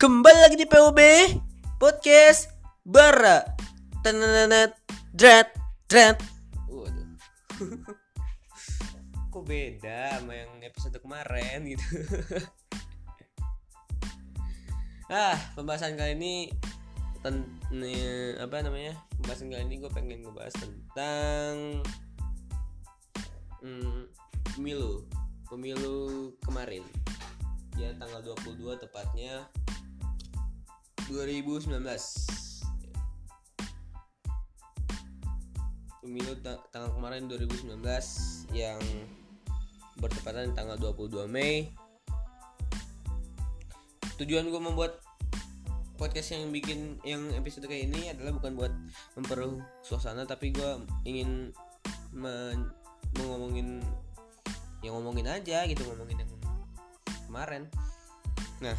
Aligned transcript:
Kembali 0.00 0.40
lagi 0.40 0.56
di 0.56 0.64
PUB 0.64 0.96
Podcast 1.76 2.48
Bara. 2.88 3.44
Tenenet 4.00 4.72
Drat 5.12 5.52
Waduh 6.72 7.04
Kok 9.28 9.44
beda 9.44 10.16
sama 10.16 10.40
yang 10.40 10.56
episode 10.64 10.96
kemarin 11.04 11.68
gitu 11.68 11.84
Ah, 15.12 15.36
pembahasan 15.52 16.00
kali 16.00 16.16
ini 16.16 16.48
ten, 17.20 17.44
nih, 17.68 18.40
apa 18.40 18.64
namanya? 18.64 18.96
Pembahasan 19.20 19.52
kali 19.52 19.68
ini 19.68 19.84
gue 19.84 19.92
pengen 19.92 20.24
ngebahas 20.24 20.56
tentang 20.56 21.84
hmm, 23.60 24.08
pemilu 24.56 25.04
pemilu 25.44 26.32
kemarin. 26.40 26.88
Ya 27.76 27.92
tanggal 28.00 28.24
22 28.24 28.80
tepatnya 28.80 29.44
2019 31.10 31.82
pemilu 36.00 36.32
ta 36.40 36.56
tanggal 36.72 36.90
kemarin 36.96 37.28
2019 37.28 37.76
yang 38.56 38.80
bertepatan 40.00 40.56
tanggal 40.56 40.80
22 40.80 41.28
Mei. 41.28 41.70
Tujuan 44.16 44.48
gue 44.48 44.60
membuat 44.60 44.98
podcast 46.00 46.32
yang 46.32 46.48
bikin 46.48 46.96
yang 47.04 47.28
episode 47.36 47.68
kayak 47.68 47.92
ini 47.92 48.08
adalah 48.08 48.32
bukan 48.40 48.56
buat 48.56 48.72
memperuh 49.20 49.60
suasana 49.84 50.24
tapi 50.24 50.50
gue 50.56 50.70
ingin 51.04 51.52
men 52.16 52.72
ngomongin 53.20 53.84
yang 54.80 54.96
ngomongin 54.96 55.28
aja 55.28 55.68
gitu 55.68 55.84
ngomongin 55.84 56.24
yang 56.24 56.30
kemarin. 57.28 57.68
Nah 58.64 58.76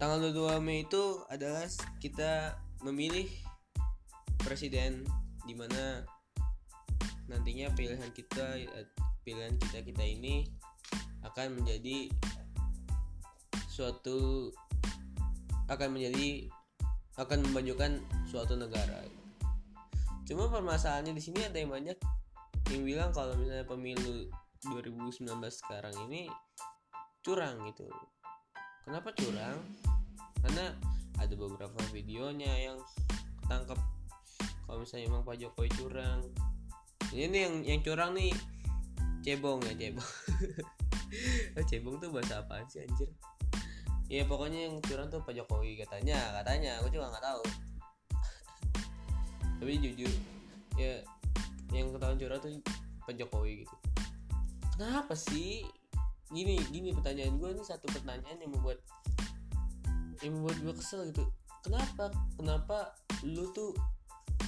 tanggal 0.00 0.32
22 0.32 0.64
Mei 0.64 0.88
itu 0.88 1.20
adalah 1.28 1.68
kita 2.00 2.56
memilih 2.80 3.28
presiden 4.40 5.04
di 5.44 5.52
mana 5.52 6.08
nantinya 7.28 7.68
pilihan 7.76 8.08
kita 8.08 8.64
pilihan 9.20 9.60
kita 9.60 9.84
kita 9.84 10.00
ini 10.00 10.48
akan 11.20 11.60
menjadi 11.60 12.08
suatu 13.68 14.48
akan 15.68 15.88
menjadi 15.92 16.48
akan 17.20 17.44
memajukan 17.52 18.00
suatu 18.24 18.56
negara. 18.56 19.04
Cuma 20.24 20.48
permasalahannya 20.48 21.12
di 21.12 21.20
sini 21.20 21.44
ada 21.44 21.60
yang 21.60 21.76
banyak. 21.76 22.00
Yang 22.72 22.82
bilang 22.88 23.10
kalau 23.12 23.36
misalnya 23.36 23.68
pemilu 23.68 24.32
2019 24.64 25.28
sekarang 25.52 25.92
ini 26.08 26.32
curang 27.20 27.68
gitu. 27.68 27.84
Kenapa 28.88 29.12
curang 29.12 29.60
karena 30.44 30.74
ada 31.20 31.34
beberapa 31.36 31.80
videonya 31.92 32.52
yang 32.70 32.78
ketangkep. 33.44 33.78
Kalau 34.40 34.78
misalnya 34.80 35.06
emang 35.10 35.22
Pak 35.26 35.36
Jokowi 35.36 35.70
curang. 35.76 36.20
Ini 37.10 37.38
yang 37.50 37.54
yang 37.66 37.80
curang 37.82 38.14
nih 38.14 38.32
cebong 39.20 39.60
ya 39.66 39.74
cebong. 39.76 40.10
Cebong 41.70 41.98
tuh 41.98 42.14
bahasa 42.14 42.38
apa 42.40 42.62
sih 42.70 42.86
anjir? 42.86 43.10
Ya 44.06 44.22
pokoknya 44.26 44.70
yang 44.70 44.78
curang 44.82 45.10
tuh 45.10 45.22
Pak 45.26 45.34
Jokowi 45.34 45.78
katanya. 45.82 46.18
Katanya 46.40 46.78
aku 46.78 46.94
juga 46.94 47.10
nggak 47.10 47.24
tahu. 47.26 47.42
Tapi 49.58 49.72
jujur 49.82 50.12
ya 50.78 51.02
yang 51.74 51.90
ketahuan 51.94 52.18
curang 52.18 52.40
tuh 52.40 52.50
Pak 53.04 53.14
Jokowi 53.18 53.66
gitu. 53.66 53.76
Kenapa 54.78 55.14
sih? 55.18 55.66
Gini 56.30 56.62
gini 56.70 56.94
pertanyaan 56.94 57.42
gue 57.42 57.50
ini 57.58 57.64
satu 57.66 57.90
pertanyaan 57.90 58.38
yang 58.38 58.54
membuat 58.54 58.78
yang 60.20 60.36
membuat 60.40 60.58
gue 60.60 60.74
kesel 60.76 61.08
gitu 61.08 61.24
kenapa? 61.64 62.08
Kenapa 62.36 62.78
lu 63.24 63.52
tuh 63.52 63.76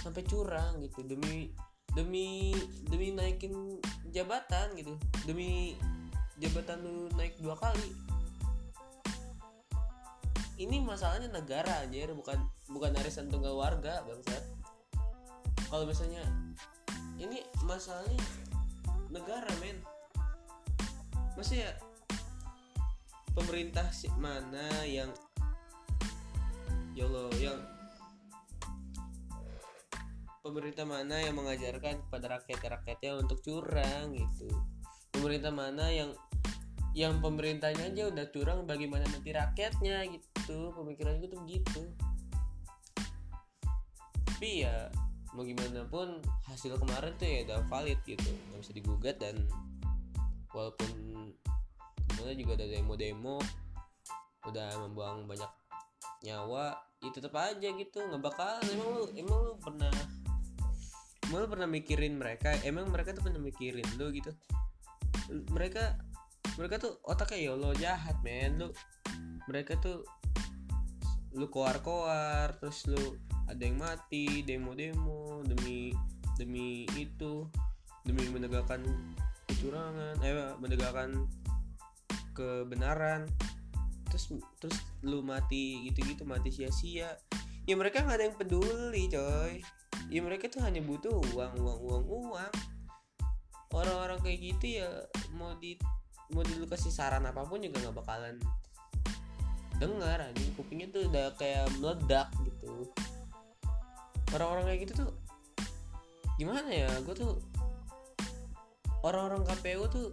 sampai 0.01 0.25
curang 0.25 0.81
gitu? 0.85 1.05
Demi 1.05 1.53
demi 1.93 2.57
demi 2.89 3.13
naikin 3.13 3.79
jabatan 4.11 4.73
gitu. 4.77 4.97
Demi 5.29 5.77
jabatan 6.41 6.81
lu 6.83 7.09
naik 7.15 7.37
dua 7.41 7.57
kali. 7.57 7.93
Ini 10.61 10.79
masalahnya 10.85 11.33
negara 11.33 11.85
aja 11.85 12.13
bukan 12.13 12.39
bukan 12.71 12.93
arisan 13.01 13.29
tunggal 13.29 13.57
warga 13.57 14.05
bangsat. 14.05 14.45
Kalau 15.69 15.89
misalnya 15.89 16.23
ini 17.17 17.41
masalahnya 17.65 18.21
negara 19.09 19.49
men. 19.61 19.81
Masa 21.33 21.57
ya 21.57 21.73
pemerintah 23.33 23.89
mana 24.21 24.85
yang 24.85 25.09
ya 26.93 27.09
Allah 27.09 27.33
yang 27.41 27.61
pemerintah 30.43 30.85
mana 30.85 31.23
yang 31.23 31.39
mengajarkan 31.39 32.03
kepada 32.09 32.37
rakyat-rakyatnya 32.37 33.11
untuk 33.17 33.39
curang 33.41 34.13
gitu? 34.13 34.51
Pemerintah 35.15 35.55
mana 35.55 35.89
yang 35.89 36.13
yang 36.93 37.25
pemerintahnya 37.25 37.89
aja 37.89 38.13
udah 38.13 38.27
curang 38.29 38.69
bagaimana 38.69 39.09
nanti 39.09 39.33
rakyatnya 39.33 40.05
gitu? 40.13 40.77
Pemikiran 40.77 41.17
gue 41.25 41.29
tuh 41.33 41.41
begitu. 41.41 41.83
Tapi 44.29 44.67
ya 44.69 44.93
mau 45.33 45.49
gimana 45.49 45.89
pun 45.89 46.21
hasil 46.45 46.77
kemarin 46.77 47.17
tuh 47.17 47.25
ya 47.25 47.49
udah 47.49 47.65
valid 47.73 47.97
gitu. 48.05 48.29
Nggak 48.53 48.61
bisa 48.61 48.73
digugat 48.77 49.17
dan 49.17 49.49
walaupun 50.53 50.91
gimana 52.13 52.33
juga 52.37 52.53
ada 52.61 52.67
demo-demo 52.69 53.41
udah 54.43 54.69
membuang 54.85 55.25
banyak 55.25 55.62
nyawa 56.23 56.79
ya 57.03 57.11
tetap 57.11 57.35
aja 57.35 57.69
gitu 57.75 57.99
nggak 57.99 58.23
bakal 58.23 58.63
emang 58.71 58.89
lu 58.95 59.05
emang 59.19 59.39
lu 59.43 59.55
pernah 59.59 59.91
emang 61.33 61.39
lu 61.43 61.49
pernah 61.49 61.69
mikirin 61.71 62.21
mereka? 62.21 62.53
Emang 62.61 62.93
mereka 62.93 63.17
tuh 63.17 63.25
pernah 63.25 63.41
mikirin 63.41 63.89
lu 63.97 64.13
gitu? 64.13 64.31
Mereka 65.49 65.97
mereka 66.61 66.77
tuh 66.77 67.01
otaknya 67.09 67.49
ya 67.49 67.53
lo 67.57 67.73
jahat 67.73 68.21
men. 68.21 68.61
Lu 68.61 68.69
mereka 69.49 69.81
tuh 69.81 70.05
lu 71.33 71.49
koar-koar 71.49 72.53
terus 72.61 72.85
lu 72.85 73.17
ada 73.49 73.65
yang 73.65 73.81
mati 73.81 74.45
demo-demo 74.45 75.41
demi 75.49 75.89
demi 76.37 76.85
itu 76.93 77.49
demi 78.05 78.29
menegakkan 78.29 78.85
kecurangan 79.49 80.21
eh 80.21 80.53
menegakkan 80.61 81.25
kebenaran 82.37 83.25
terus 84.13 84.29
terus 84.61 84.77
lu 85.01 85.25
mati 85.25 85.89
gitu-gitu 85.89 86.29
mati 86.29 86.53
sia-sia. 86.53 87.17
Ya 87.65 87.75
mereka 87.81 88.05
nggak 88.05 88.17
ada 88.21 88.25
yang 88.29 88.37
peduli 88.37 89.09
coy. 89.09 89.65
Ya 90.13 90.21
mereka 90.21 90.53
tuh 90.53 90.61
hanya 90.61 90.85
butuh 90.85 91.17
uang 91.33 91.57
uang 91.57 91.79
uang 91.81 92.05
uang. 92.05 92.53
Orang-orang 93.73 94.21
kayak 94.21 94.39
gitu 94.53 94.85
ya 94.85 94.89
mau 95.33 95.57
di 95.57 95.81
mau 96.37 96.45
di 96.45 96.53
lu 96.61 96.69
kasih 96.69 96.93
saran 96.93 97.25
apa 97.25 97.49
pun 97.49 97.65
juga 97.65 97.81
nggak 97.81 97.97
bakalan 97.97 98.37
dengar 99.81 100.21
anjing. 100.21 100.53
Kupingnya 100.53 100.93
tuh 100.93 101.09
udah 101.09 101.33
kayak 101.41 101.73
meledak 101.81 102.29
gitu. 102.45 102.93
Orang-orang 104.37 104.69
kayak 104.69 104.81
gitu 104.85 104.93
tuh 105.09 105.11
gimana 106.37 106.69
ya? 106.69 106.93
Gue 107.09 107.17
tuh 107.17 107.41
orang-orang 109.03 109.43
KPU 109.49 109.89
tuh 109.91 110.09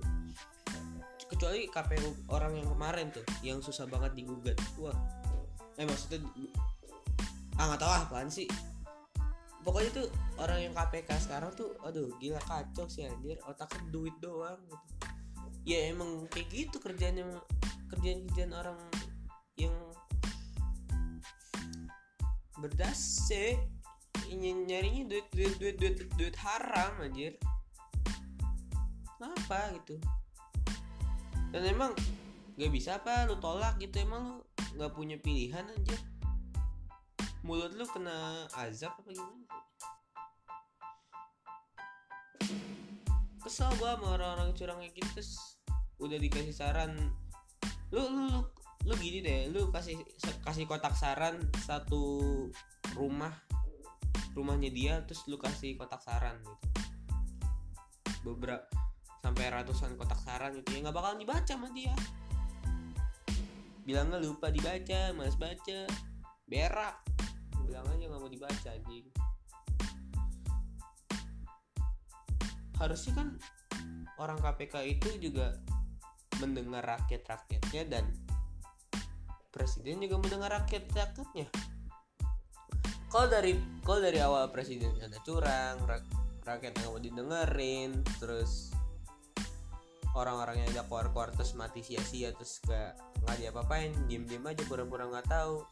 kecuali 1.39 1.71
KPU 1.71 2.35
orang 2.35 2.51
yang 2.59 2.67
kemarin 2.67 3.15
tuh 3.15 3.23
yang 3.47 3.63
susah 3.63 3.87
banget 3.87 4.11
digugat. 4.11 4.59
Wah. 4.75 4.91
Eh 5.79 5.87
maksudnya 5.87 6.19
ah 7.55 7.71
nggak 7.71 7.79
tahu 7.79 7.91
apaan 7.95 8.27
sih. 8.27 8.43
Pokoknya 9.63 10.03
tuh 10.03 10.07
orang 10.35 10.67
yang 10.67 10.75
KPK 10.75 11.07
sekarang 11.15 11.55
tuh 11.55 11.79
aduh 11.87 12.11
gila 12.19 12.43
kacau 12.43 12.91
sih 12.91 13.07
anjir. 13.07 13.39
Otaknya 13.47 13.87
duit 13.87 14.11
doang 14.19 14.59
gitu. 14.67 14.85
Ya 15.63 15.87
emang 15.87 16.27
kayak 16.27 16.51
gitu 16.51 16.75
kerjanya 16.83 17.23
kerjaan 17.87 18.27
kerjaan 18.27 18.51
orang 18.59 18.79
yang 19.55 19.71
berdasi 22.59 23.55
nyarinya 24.35 25.07
duit 25.07 25.27
duit 25.31 25.55
duit 25.55 25.75
duit 25.79 25.95
duit 26.19 26.35
haram 26.35 26.99
anjir. 26.99 27.39
Kenapa 29.15 29.71
gitu 29.79 30.18
dan 31.49 31.61
emang 31.65 31.91
gak 32.59 32.71
bisa 32.73 32.99
apa 32.99 33.25
lu 33.25 33.39
tolak 33.41 33.79
gitu 33.81 34.03
emang 34.03 34.39
lu 34.39 34.43
nggak 34.77 34.93
punya 34.93 35.17
pilihan 35.17 35.65
aja 35.65 35.97
mulut 37.41 37.73
lu 37.73 37.87
kena 37.89 38.45
azab 38.53 38.93
apa 38.99 39.09
gimana 39.09 39.47
kesel 43.49 43.71
gua 43.81 43.97
sama 43.97 44.07
orang-orang 44.13 44.53
curang 44.53 44.77
kayak 44.77 44.93
gitu 44.93 45.09
terus 45.17 45.57
udah 45.99 46.17
dikasih 46.21 46.55
saran. 46.55 46.95
Lu 47.89 48.05
lu 48.05 48.23
lu, 48.29 48.41
lu 48.85 48.93
gini 49.01 49.19
deh 49.25 49.49
lu 49.49 49.73
kasih 49.73 49.99
kasih 50.45 50.69
kotak 50.69 50.93
saran 50.95 51.41
satu 51.65 52.29
rumah 52.93 53.33
rumahnya 54.37 54.69
dia 54.69 54.93
terus 55.03 55.25
lu 55.25 55.41
kasih 55.41 55.75
kotak 55.75 55.99
saran 55.99 56.37
gitu. 56.39 56.67
Beberapa 58.21 58.69
sampai 59.19 59.51
ratusan 59.51 59.99
kotak 59.99 60.19
saran 60.23 60.55
gitu 60.55 60.79
ya 60.79 60.87
nggak 60.87 60.95
bakalan 60.95 61.19
dibaca 61.19 61.53
sama 61.53 61.67
dia. 61.75 61.93
Bilangnya 63.83 64.21
lupa 64.21 64.53
dibaca 64.53 65.11
males 65.17 65.35
baca 65.35 65.79
berak. 66.47 66.95
Bilang 67.65 67.85
aja 67.89 68.05
nggak 68.05 68.21
mau 68.21 68.31
dibaca 68.31 68.69
anjing. 68.69 69.05
Harusnya 72.79 73.11
kan 73.11 73.27
orang 74.15 74.39
KPK 74.39 74.75
itu 74.87 75.09
juga 75.19 75.59
mendengar 76.39 76.83
rakyat-rakyatnya 76.87 77.83
dan 77.91 78.05
presiden 79.51 79.99
juga 79.99 80.15
mendengar 80.23 80.63
rakyat-rakyatnya. 80.63 81.51
Kalau 83.09 83.27
dari 83.27 83.57
kalau 83.83 83.99
dari 83.99 84.19
awal 84.21 84.53
presiden 84.53 84.95
ada 85.01 85.17
curang 85.25 85.81
rakyat 86.45 86.71
nggak 86.77 86.89
mau 86.93 87.01
didengerin 87.01 88.05
terus 88.21 88.69
orang-orang 90.19 90.59
yang 90.59 90.69
ada 90.75 90.83
keluar-keluar 90.85 91.31
terus 91.31 91.55
mati 91.55 91.79
sia-sia 91.79 92.35
terus 92.35 92.59
gak 92.67 92.99
nggak 93.23 93.35
diapa-apain 93.39 93.95
diem-diem 94.11 94.43
aja 94.43 94.63
pura-pura 94.67 95.07
nggak 95.07 95.27
tahu. 95.31 95.63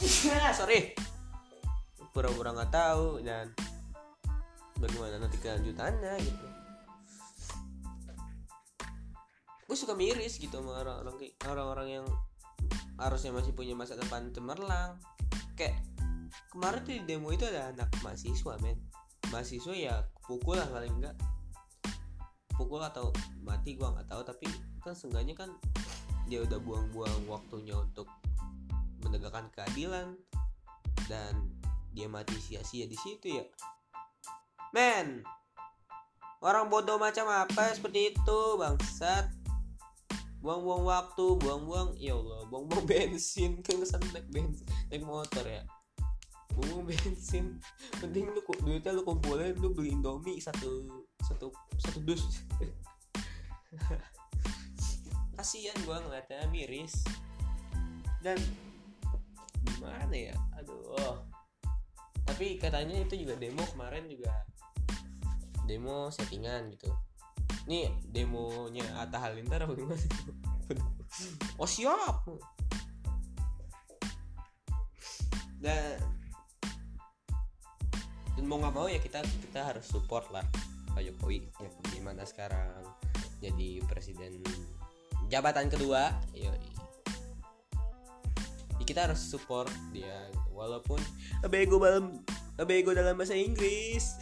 Sorry. 0.58 0.96
Pura-pura 2.12 2.56
nggak 2.56 2.72
tahu 2.72 3.20
dan 3.20 3.52
bagaimana 4.80 5.20
nanti 5.20 5.36
kelanjutannya 5.40 6.14
gitu. 6.20 6.46
Gue 9.66 9.76
suka 9.76 9.98
miris 9.98 10.38
gitu 10.38 10.62
sama 10.62 10.78
orang-orang 10.78 11.32
orang-orang 11.48 11.88
yang 12.00 12.06
harusnya 12.96 13.34
masih 13.34 13.52
punya 13.52 13.76
masa 13.76 13.98
depan 13.98 14.32
cemerlang. 14.32 14.96
Kayak 15.56 15.80
kemarin 16.52 16.80
tuh 16.84 16.92
di 16.96 17.02
demo 17.04 17.28
itu 17.32 17.44
ada 17.44 17.72
anak 17.74 17.90
mahasiswa 18.00 18.56
men. 18.62 18.78
Mahasiswa 19.32 19.74
ya 19.74 20.06
pukul 20.26 20.58
lah 20.58 20.68
paling 20.68 20.92
enggak. 20.98 21.16
Pukul 22.58 22.82
atau 22.82 23.14
mati 23.42 23.78
gua 23.78 23.94
nggak 23.94 24.10
tahu 24.10 24.22
tapi 24.26 24.46
kan 24.82 24.94
seenggaknya 24.94 25.34
kan 25.38 25.50
dia 26.26 26.42
udah 26.42 26.58
buang-buang 26.58 27.30
waktunya 27.30 27.78
untuk 27.78 28.10
menegakkan 29.06 29.46
keadilan 29.54 30.18
dan 31.06 31.32
dia 31.94 32.10
mati 32.10 32.34
sia-sia 32.42 32.90
di 32.90 32.98
situ 32.98 33.38
ya. 33.38 33.44
Men 34.74 35.22
orang 36.42 36.68
bodoh 36.68 36.98
macam 36.98 37.30
apa 37.30 37.72
seperti 37.72 38.12
itu 38.12 38.38
bangsat? 38.58 39.30
Buang-buang 40.42 40.86
waktu 40.86 41.26
buang-buang 41.42 41.98
ya 41.98 42.14
Allah 42.14 42.46
buang-buang 42.46 42.86
bensin 42.90 43.62
kan 43.66 43.82
kesan 43.82 44.02
naik 44.14 44.30
bensin 44.30 44.66
naik 44.90 45.02
motor 45.02 45.42
ya 45.42 45.66
buang 46.56 46.88
bensin. 46.88 47.60
Penting 48.00 48.32
lu 48.32 48.40
duitnya 48.40 48.96
lu 48.96 49.04
kumpulin 49.04 49.52
lu 49.60 49.76
beli 49.76 49.92
indomie 49.92 50.40
satu 50.40 51.04
satu 51.20 51.52
satu 51.76 51.98
dus. 52.00 52.24
Kasian 55.36 55.76
gua 55.84 56.00
ngeliatnya 56.00 56.48
miris. 56.48 57.04
Dan 58.24 58.40
gimana 59.62 60.16
ya? 60.16 60.34
Aduh. 60.56 61.20
Tapi 62.26 62.58
katanya 62.58 62.96
itu 63.04 63.22
juga 63.22 63.36
demo 63.36 63.62
kemarin 63.76 64.08
juga. 64.08 64.32
Demo 65.68 66.08
settingan 66.08 66.72
gitu. 66.72 66.88
Nih 67.68 67.92
demonya 68.08 68.86
Atta 68.96 69.18
Halilintar 69.18 69.66
apa 69.66 69.74
gimana 69.74 69.98
oh 71.62 71.66
siap! 71.66 72.22
Dan 75.58 76.15
mau 78.44 78.60
nggak 78.60 78.74
mau 78.76 78.86
ya 78.90 79.00
kita 79.00 79.24
kita 79.24 79.72
harus 79.72 79.88
support 79.88 80.28
lah 80.28 80.44
Pak 80.92 81.00
Jokowi 81.00 81.48
ya 81.56 81.70
gimana 81.96 82.28
sekarang 82.28 82.84
jadi 83.40 83.80
presiden 83.88 84.44
jabatan 85.32 85.72
kedua 85.72 86.12
ya 86.36 86.52
kita 88.86 89.10
harus 89.10 89.18
support 89.18 89.68
dia 89.90 90.30
walaupun 90.54 91.02
bego 91.50 91.82
dalam 91.82 92.22
bego 92.64 92.94
dalam 92.94 93.18
bahasa 93.18 93.34
Inggris 93.34 94.14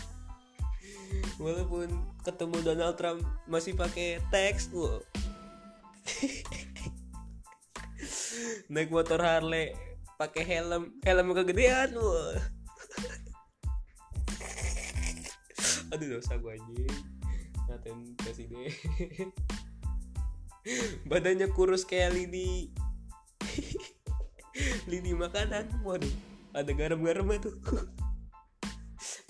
walaupun 1.42 1.90
ketemu 2.22 2.56
Donald 2.62 2.94
Trump 2.94 3.26
masih 3.50 3.74
pakai 3.74 4.22
teks 4.30 4.70
wow. 4.70 5.02
naik 8.72 8.94
motor 8.94 9.18
Harley 9.18 9.74
pakai 10.14 10.46
helm 10.46 10.94
helm 11.02 11.34
kegedean 11.34 11.90
wow. 11.98 12.38
Aduh 15.90 16.08
dosa 16.18 16.38
gue 16.38 16.52
anjing. 16.54 16.96
Ngatain 17.68 18.00
presiden. 18.18 18.64
Badannya 21.10 21.48
kurus 21.52 21.86
kayak 21.86 22.14
lini. 22.14 22.70
Lini 24.90 25.14
makanan. 25.14 25.84
Waduh 25.86 26.10
ada 26.50 26.70
garam-garam 26.74 27.30
tuh? 27.38 27.54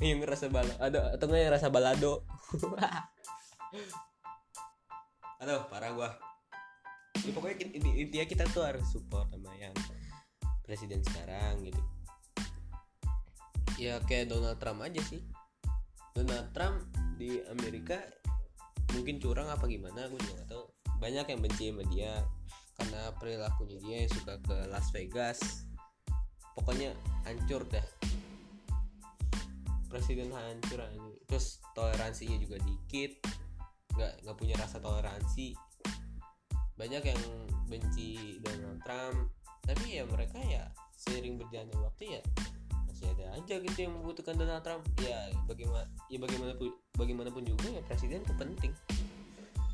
Yang 0.00 0.24
ngerasa 0.24 0.48
bala 0.48 0.72
ada 0.80 1.12
atau 1.12 1.28
yang 1.36 1.52
rasa 1.52 1.68
balado? 1.68 2.24
Aduh 5.44 5.68
parah 5.68 5.92
gua. 5.92 6.16
Ya, 7.20 7.36
pokoknya 7.36 7.68
intinya 7.76 8.24
kita 8.24 8.48
tuh 8.48 8.64
harus 8.64 8.80
support 8.88 9.28
sama 9.28 9.52
yang 9.60 9.76
presiden 10.64 11.04
sekarang 11.04 11.68
gitu. 11.68 11.82
Ya 13.76 14.00
kayak 14.08 14.32
Donald 14.32 14.56
Trump 14.56 14.80
aja 14.80 15.04
sih 15.04 15.20
Donald 16.14 16.50
Trump 16.50 16.78
di 17.20 17.38
Amerika 17.52 18.00
mungkin 18.96 19.22
curang 19.22 19.46
apa 19.46 19.70
gimana 19.70 20.10
gue 20.10 20.18
juga 20.18 20.42
gak 20.42 20.48
tahu. 20.50 20.64
Banyak 21.00 21.26
yang 21.30 21.40
benci 21.40 21.64
sama 21.70 21.84
dia 21.88 22.14
karena 22.80 23.02
perilakunya 23.16 23.76
dia 23.80 23.96
yang 24.04 24.12
suka 24.12 24.34
ke 24.42 24.56
Las 24.68 24.88
Vegas. 24.90 25.68
Pokoknya 26.56 26.92
hancur 27.24 27.64
dah. 27.68 27.86
Presiden 29.90 30.30
hancur 30.32 30.80
terus 31.26 31.62
toleransinya 31.72 32.36
juga 32.40 32.56
dikit. 32.62 33.20
Nggak 33.96 34.12
nggak 34.26 34.36
punya 34.36 34.54
rasa 34.58 34.76
toleransi. 34.82 35.54
Banyak 36.76 37.02
yang 37.04 37.22
benci 37.68 38.40
Donald 38.42 38.80
Trump. 38.82 39.32
Tapi 39.64 40.00
ya 40.00 40.04
mereka 40.08 40.40
ya 40.40 40.72
seiring 40.96 41.40
berjalannya 41.40 41.78
waktu 41.80 42.18
ya 42.18 42.22
masih 43.00 43.16
ada 43.16 43.26
aja 43.40 43.54
gitu 43.64 43.78
yang 43.80 43.92
membutuhkan 43.96 44.36
Donald 44.36 44.60
Trump. 44.60 44.84
Ya 45.00 45.32
bagaimana 45.48 45.88
ya 46.12 46.20
bagaimanapun 46.20 46.68
bagaimanapun 47.00 47.42
juga 47.48 47.66
ya 47.72 47.80
presiden 47.88 48.20
itu 48.20 48.34
penting. 48.36 48.72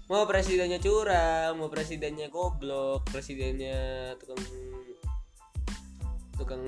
Mau 0.06 0.22
presidennya 0.30 0.78
curang 0.78 1.58
mau 1.58 1.66
presidennya 1.66 2.30
goblok 2.30 3.02
presidennya 3.10 4.14
tukang 4.22 4.38
tukang 6.38 6.62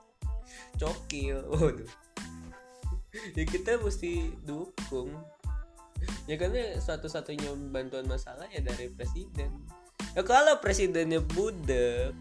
cokil 0.80 1.44
waduh. 1.52 1.92
Ya 3.36 3.44
kita 3.44 3.76
mesti 3.76 4.32
dukung. 4.40 5.12
Ya 6.24 6.40
karena 6.40 6.80
satu-satunya 6.80 7.52
bantuan 7.68 8.08
masalah 8.08 8.48
ya 8.48 8.64
dari 8.64 8.88
presiden. 8.88 9.52
Ya 10.16 10.24
kalau 10.24 10.56
presidennya 10.64 11.20
budak 11.20 12.16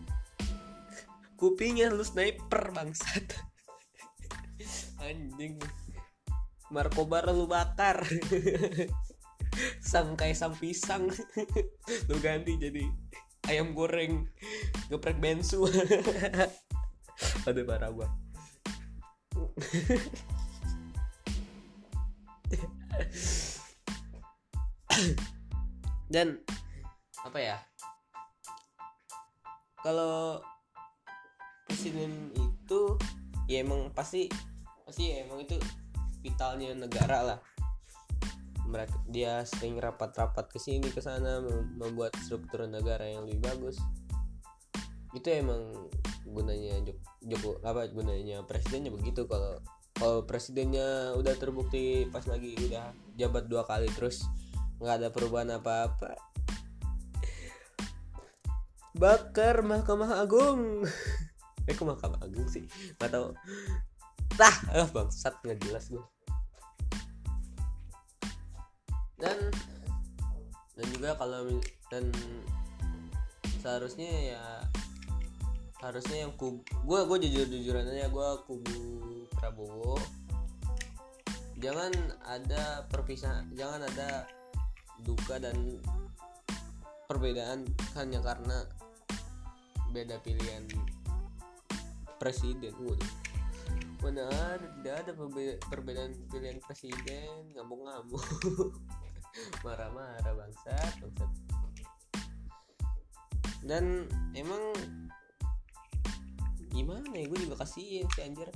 kupingnya 1.40 1.92
lu 1.92 2.04
sniper 2.04 2.72
bangsat 2.72 3.53
anjing. 5.04 5.60
Markobar 6.72 7.28
lu 7.30 7.46
bakar. 7.46 8.02
Sang 9.84 10.16
kayak 10.18 10.40
sang 10.40 10.56
pisang. 10.58 11.12
Lu 12.10 12.18
ganti 12.24 12.58
jadi 12.58 12.88
ayam 13.52 13.76
goreng. 13.78 14.26
Geprek 14.90 15.22
bensu. 15.22 15.68
Aduh 17.48 17.66
parah 17.68 17.92
gua. 17.94 18.08
Dan 26.14 26.38
apa 27.26 27.40
ya? 27.42 27.58
Kalau 29.84 30.40
presiden 31.68 32.32
itu 32.38 32.98
ya 33.50 33.60
emang 33.62 33.92
pasti 33.92 34.30
pasti 34.94 35.10
emang 35.10 35.42
itu 35.42 35.58
vitalnya 36.22 36.78
negara 36.78 37.26
lah. 37.26 37.40
Mereka 38.70 39.10
dia 39.10 39.42
sering 39.42 39.82
rapat-rapat 39.82 40.54
ke 40.54 40.62
sini 40.62 40.86
ke 40.94 41.02
sana 41.02 41.42
membuat 41.82 42.14
struktur 42.22 42.70
negara 42.70 43.02
yang 43.02 43.26
lebih 43.26 43.42
bagus. 43.42 43.82
Itu 45.18 45.34
emang 45.34 45.90
gunanya 46.30 46.94
Joko 47.26 47.58
apa 47.66 47.90
gunanya 47.90 48.46
presidennya 48.46 48.94
begitu. 48.94 49.26
Kalau 49.26 49.66
kalau 49.98 50.30
presidennya 50.30 51.18
udah 51.18 51.42
terbukti 51.42 52.06
pas 52.14 52.30
lagi 52.30 52.54
udah 52.54 52.94
jabat 53.18 53.50
dua 53.50 53.66
kali 53.66 53.90
terus 53.98 54.30
nggak 54.78 54.94
ada 55.02 55.10
perubahan 55.10 55.58
apa-apa 55.58 56.14
bakar 58.94 59.66
Mahkamah 59.66 60.22
Agung. 60.22 60.86
Eh 61.66 61.74
kok 61.74 61.88
Mahkamah 61.88 62.22
Agung 62.22 62.46
sih? 62.46 62.70
Nggak 63.02 63.10
tahu 63.10 63.34
tah 64.38 64.56
eh 64.74 64.88
bangsat 64.90 65.34
nggak 65.46 65.60
jelas 65.66 65.86
gue 65.90 66.06
dan 69.22 69.38
dan 70.74 70.86
juga 70.90 71.16
kalau 71.16 71.62
dan 71.94 72.10
seharusnya 73.62 74.36
ya 74.36 74.44
harusnya 75.80 76.28
yang 76.28 76.34
kubu 76.36 76.64
gue 76.64 77.00
gue 77.08 77.18
jujur 77.30 77.46
jujuran 77.48 77.88
aja 77.88 78.08
gue 78.08 78.30
kubu 78.48 78.80
Prabowo. 79.44 80.00
Jangan 81.60 81.92
ada 82.24 82.88
perpisahan 82.88 83.52
jangan 83.56 83.84
ada 83.84 84.24
duka 85.04 85.36
dan 85.40 85.80
perbedaan 87.12 87.68
hanya 88.00 88.24
karena 88.24 88.64
beda 89.92 90.20
pilihan 90.24 90.64
presiden 92.18 92.72
waduh 92.80 93.23
mana 94.04 94.28
ada 94.28 94.68
tidak 94.68 94.96
ada 95.08 95.12
perbedaan 95.72 96.12
pilihan 96.28 96.60
presiden. 96.60 97.56
Ngamuk-ngamuk 97.56 98.22
marah-marah 99.66 100.34
bangsat 100.36 100.94
dan 103.64 104.12
emang 104.36 104.76
gimana 106.76 107.08
ya 107.16 107.26
gue 107.32 107.40
juga 107.48 107.64
kasihin 107.64 108.08
si 108.12 108.20
anjir. 108.20 108.52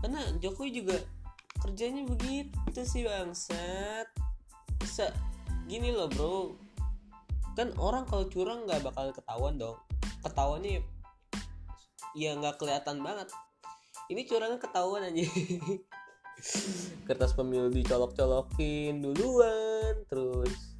Karena 0.00 0.20
Jokowi 0.40 0.80
juga 0.80 0.96
kerjanya 1.60 2.08
begitu 2.08 2.80
sih 2.82 3.04
bangsat. 3.04 4.08
Bisa 4.80 5.12
gini 5.68 5.92
loh 5.92 6.08
bro. 6.08 6.56
Kan 7.52 7.72
orang 7.76 8.08
kalau 8.08 8.28
curang 8.32 8.64
nggak 8.64 8.80
bakal 8.80 9.12
ketahuan 9.12 9.60
dong. 9.60 9.76
Ketahuannya 10.24 10.80
ya 12.16 12.32
nggak 12.32 12.56
kelihatan 12.56 13.04
banget 13.04 13.28
ini 14.10 14.26
curangnya 14.26 14.58
ketahuan 14.62 15.06
aja 15.06 15.22
kertas 17.08 17.32
pemilu 17.32 17.72
dicolok-colokin 17.72 19.00
duluan 19.00 20.04
terus. 20.08 20.76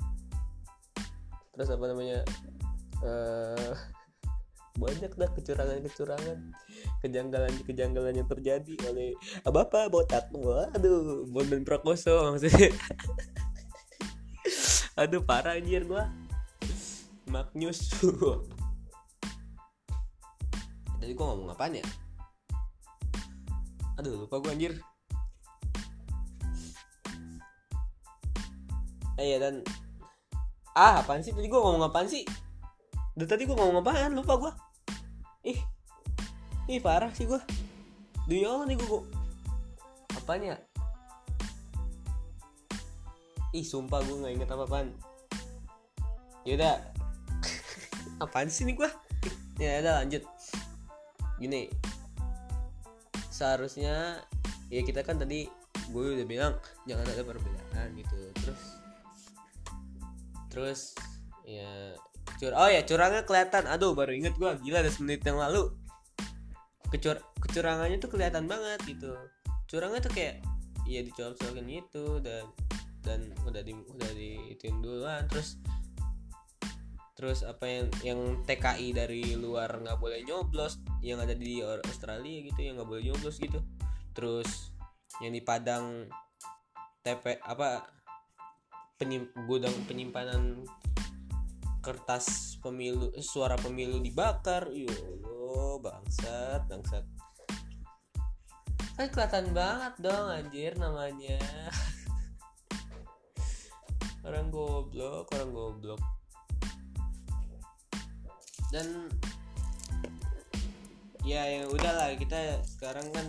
Terus 1.56 1.68
apa 1.72 1.84
namanya 1.88 2.20
uh, 3.00 3.72
banyak 4.76 5.16
dah 5.16 5.30
kecurangan-kecurangan 5.32 6.52
kejanggalan-kejanggalan 7.00 8.20
yang 8.20 8.28
terjadi 8.28 8.76
oleh 8.92 9.16
apa 9.48 9.64
apa 9.64 9.88
botak. 9.88 10.28
Waduh 10.36 11.24
Bondan 11.32 11.64
Prakoso 11.64 12.36
maksudnya. 12.36 12.76
Aduh 15.00 15.24
parah 15.24 15.56
anjir 15.56 15.88
gua. 15.88 16.12
Magnus. 17.32 17.88
Tadi 21.00 21.12
gua 21.16 21.32
ngomong 21.32 21.56
apaan 21.56 21.80
ya 21.80 21.86
aduh 23.96 24.24
lupa 24.24 24.40
gua 24.40 24.52
anjir. 24.52 24.76
Eh 29.16 29.32
ya 29.32 29.40
dan 29.40 29.64
ah 30.76 31.00
apaan 31.00 31.24
sih? 31.24 31.32
Tadi 31.32 31.48
gua 31.48 31.64
ngomong 31.64 31.88
apaan 31.88 32.08
sih? 32.08 32.24
Dari 33.16 33.28
tadi 33.28 33.48
gua 33.48 33.56
ngomong 33.60 33.80
apaan? 33.80 34.12
Lupa 34.12 34.36
gua. 34.36 34.52
Ih. 35.44 35.76
Ih 36.66 36.82
parah 36.82 37.14
sih 37.14 37.30
gue 37.30 37.38
demi 38.26 38.42
allah 38.42 38.66
nih 38.66 38.74
gue 38.74 39.00
apanya 40.18 40.58
ih 43.54 43.62
sumpah 43.62 44.02
gue 44.02 44.18
nggak 44.18 44.34
inget 44.34 44.50
apa 44.50 44.66
apaan 44.66 44.90
yaudah. 46.46 46.78
Apaan 48.22 48.46
sih 48.50 48.66
nih 48.66 48.78
gue 48.78 48.90
ya 49.62 49.82
udah 49.82 50.02
lanjut. 50.02 50.22
Gini 51.38 51.70
seharusnya 53.36 54.24
ya 54.72 54.80
kita 54.80 55.04
kan 55.04 55.20
tadi 55.20 55.44
gue 55.92 56.04
udah 56.16 56.24
bilang 56.24 56.56
jangan 56.88 57.04
ada 57.04 57.20
perbedaan 57.20 57.88
gitu. 58.00 58.18
Terus 58.40 58.62
terus 60.48 60.80
ya 61.44 61.92
cur 62.40 62.56
oh 62.56 62.68
ya 62.72 62.80
curangnya 62.88 63.28
kelihatan. 63.28 63.68
Aduh 63.68 63.92
baru 63.92 64.16
inget 64.16 64.40
gue 64.40 64.48
gila 64.64 64.80
ada 64.80 64.88
semenit 64.88 65.20
yang 65.28 65.36
lalu. 65.36 65.68
Kecur 66.88 67.20
kecurangannya 67.44 68.00
tuh 68.00 68.08
kelihatan 68.08 68.48
banget 68.48 68.80
gitu. 68.88 69.12
Curangnya 69.68 70.00
tuh 70.00 70.12
kayak 70.16 70.40
ya 70.88 71.04
dicolok-colokin 71.04 71.66
gitu 71.66 72.24
dan 72.24 72.48
dan 73.04 73.20
udah 73.44 73.60
di 73.60 73.76
udah 73.76 74.10
diitin 74.16 74.80
duluan. 74.80 75.28
Terus 75.28 75.60
terus 77.16 77.40
apa 77.40 77.64
yang 77.64 77.88
yang 78.04 78.20
TKI 78.44 78.92
dari 78.92 79.40
luar 79.40 79.80
nggak 79.80 79.96
boleh 79.96 80.20
nyoblos 80.28 80.76
yang 81.00 81.16
ada 81.16 81.32
di 81.32 81.64
Australia 81.64 82.44
gitu 82.44 82.60
yang 82.60 82.76
nggak 82.76 82.88
boleh 82.92 83.08
nyoblos 83.08 83.40
gitu. 83.40 83.64
Terus 84.12 84.68
yang 85.24 85.32
di 85.32 85.40
Padang 85.40 86.12
TP 87.00 87.40
apa 87.40 87.88
penyim, 89.00 89.32
gudang 89.48 89.72
penyimpanan 89.88 90.60
kertas 91.80 92.60
pemilu 92.60 93.08
suara 93.24 93.56
pemilu 93.56 93.96
dibakar. 94.04 94.68
Yo 94.76 94.92
bangsat 95.80 96.68
bangsat. 96.68 97.04
Kan 99.00 99.08
kelihatan 99.08 99.56
banget 99.56 99.96
dong 100.04 100.28
anjir 100.28 100.76
namanya. 100.76 101.40
Orang 104.26 104.50
goblok 104.50 105.30
orang 105.38 105.54
goblok 105.54 106.02
dan 108.74 109.10
ya 111.26 111.42
yang 111.42 111.66
udahlah 111.70 112.14
kita 112.14 112.62
sekarang 112.66 113.06
kan 113.10 113.26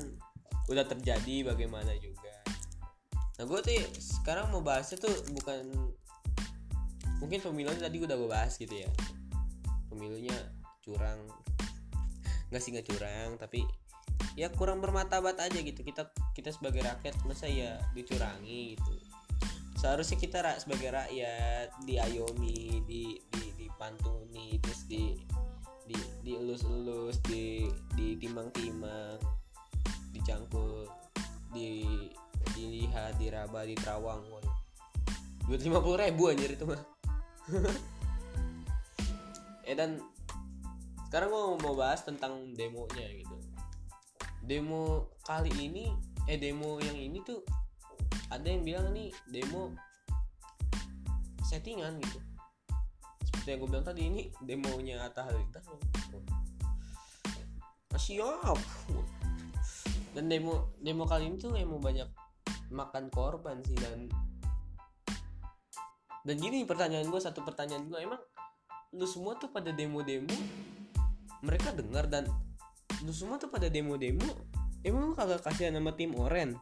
udah 0.70 0.86
terjadi 0.86 1.53
bagaimana 1.53 1.94
juga. 1.98 2.34
Nah 3.38 3.44
gue 3.46 3.60
tuh 3.62 3.74
sekarang 3.98 4.50
mau 4.53 4.62
bahasnya 4.62 5.01
tuh 5.01 5.13
bukan 5.34 5.94
mungkin 7.17 7.41
pemilunya 7.41 7.82
tadi 7.82 7.98
udah 8.03 8.15
gue 8.17 8.29
bahas 8.29 8.53
gitu 8.58 8.74
ya. 8.74 8.89
Pemilunya 9.89 10.36
curang. 10.86 11.25
Nggak 12.53 12.62
sih 12.62 12.70
nggak 12.75 12.88
curang 12.94 13.29
tapi 13.39 13.63
ya 14.38 14.53
kurang 14.53 14.84
bermartabat 14.84 15.39
aja 15.41 15.60
gitu. 15.62 15.82
Kita 15.82 16.12
kita 16.38 16.53
sebagai 16.53 16.86
rakyat 16.86 17.15
masa 17.25 17.50
ya 17.50 17.82
dicurangi 17.98 18.77
gitu 18.77 19.07
seharusnya 19.77 20.17
kita 20.17 20.39
sebagai 20.57 20.89
rakyat 20.89 21.69
diayomi 21.86 22.81
di 22.89 23.22
di 23.38 23.46
dipantuni 23.62 24.57
terus 24.60 24.89
di 24.89 25.22
di 25.88 25.96
dielus-elus 26.25 27.22
di 27.29 27.69
ditimang-timang 27.96 29.22
dicangkul 30.12 30.89
di 31.53 31.86
dilihat 32.57 33.15
diraba 33.22 33.63
diterawang 33.63 34.25
buat 35.48 35.63
lima 35.63 35.79
puluh 35.79 35.96
ribu 36.03 36.27
anjir 36.27 36.60
itu 36.60 36.65
mah. 36.67 36.81
Eh 39.67 39.75
dan 39.75 40.00
sekarang 41.07 41.27
gue 41.27 41.43
mau 41.60 41.75
bahas 41.75 42.00
tentang 42.00 42.55
demonya 42.55 43.03
gitu. 43.19 43.36
Demo 44.39 45.12
kali 45.27 45.51
ini 45.60 45.91
eh 46.24 46.39
demo 46.39 46.79
yang 46.79 46.96
ini 46.96 47.19
tuh 47.19 47.43
ada 48.34 48.48
yang 48.48 48.63
bilang 48.63 48.91
nih 48.91 49.10
demo 49.31 49.72
settingan 51.48 52.00
gitu. 52.03 52.19
Seperti 53.24 53.48
yang 53.55 53.60
gue 53.63 53.69
bilang 53.72 53.88
tadi 53.88 54.01
ini 54.03 54.22
demonya 54.43 55.07
Atta 55.07 55.24
Halilintar 55.27 55.63
siap. 58.07 58.60
Dan 60.15 60.31
demo 60.31 60.72
demo 60.79 61.03
kali 61.03 61.27
ini 61.27 61.36
tuh 61.36 61.53
emang 61.60 61.84
banyak 61.84 62.07
makan 62.72 63.12
korban 63.12 63.60
sih 63.67 63.75
dan 63.75 64.07
dan 66.24 66.36
gini 66.36 66.63
pertanyaan 66.63 67.07
gue 67.07 67.22
satu 67.22 67.43
pertanyaan 67.43 67.88
gue 67.88 68.00
emang 68.00 68.19
lu 68.96 69.07
semua 69.07 69.36
tuh 69.36 69.51
pada 69.51 69.72
demo-demo 69.72 70.36
mereka 71.43 71.72
dengar 71.72 72.07
dan 72.12 72.27
lu 73.03 73.12
semua 73.15 73.39
tuh 73.39 73.48
pada 73.48 73.72
demo-demo 73.72 74.25
emang 74.84 75.12
lu 75.12 75.15
kagak 75.15 75.43
kasihan 75.43 75.75
sama 75.75 75.96
tim 75.96 76.12
oren 76.19 76.60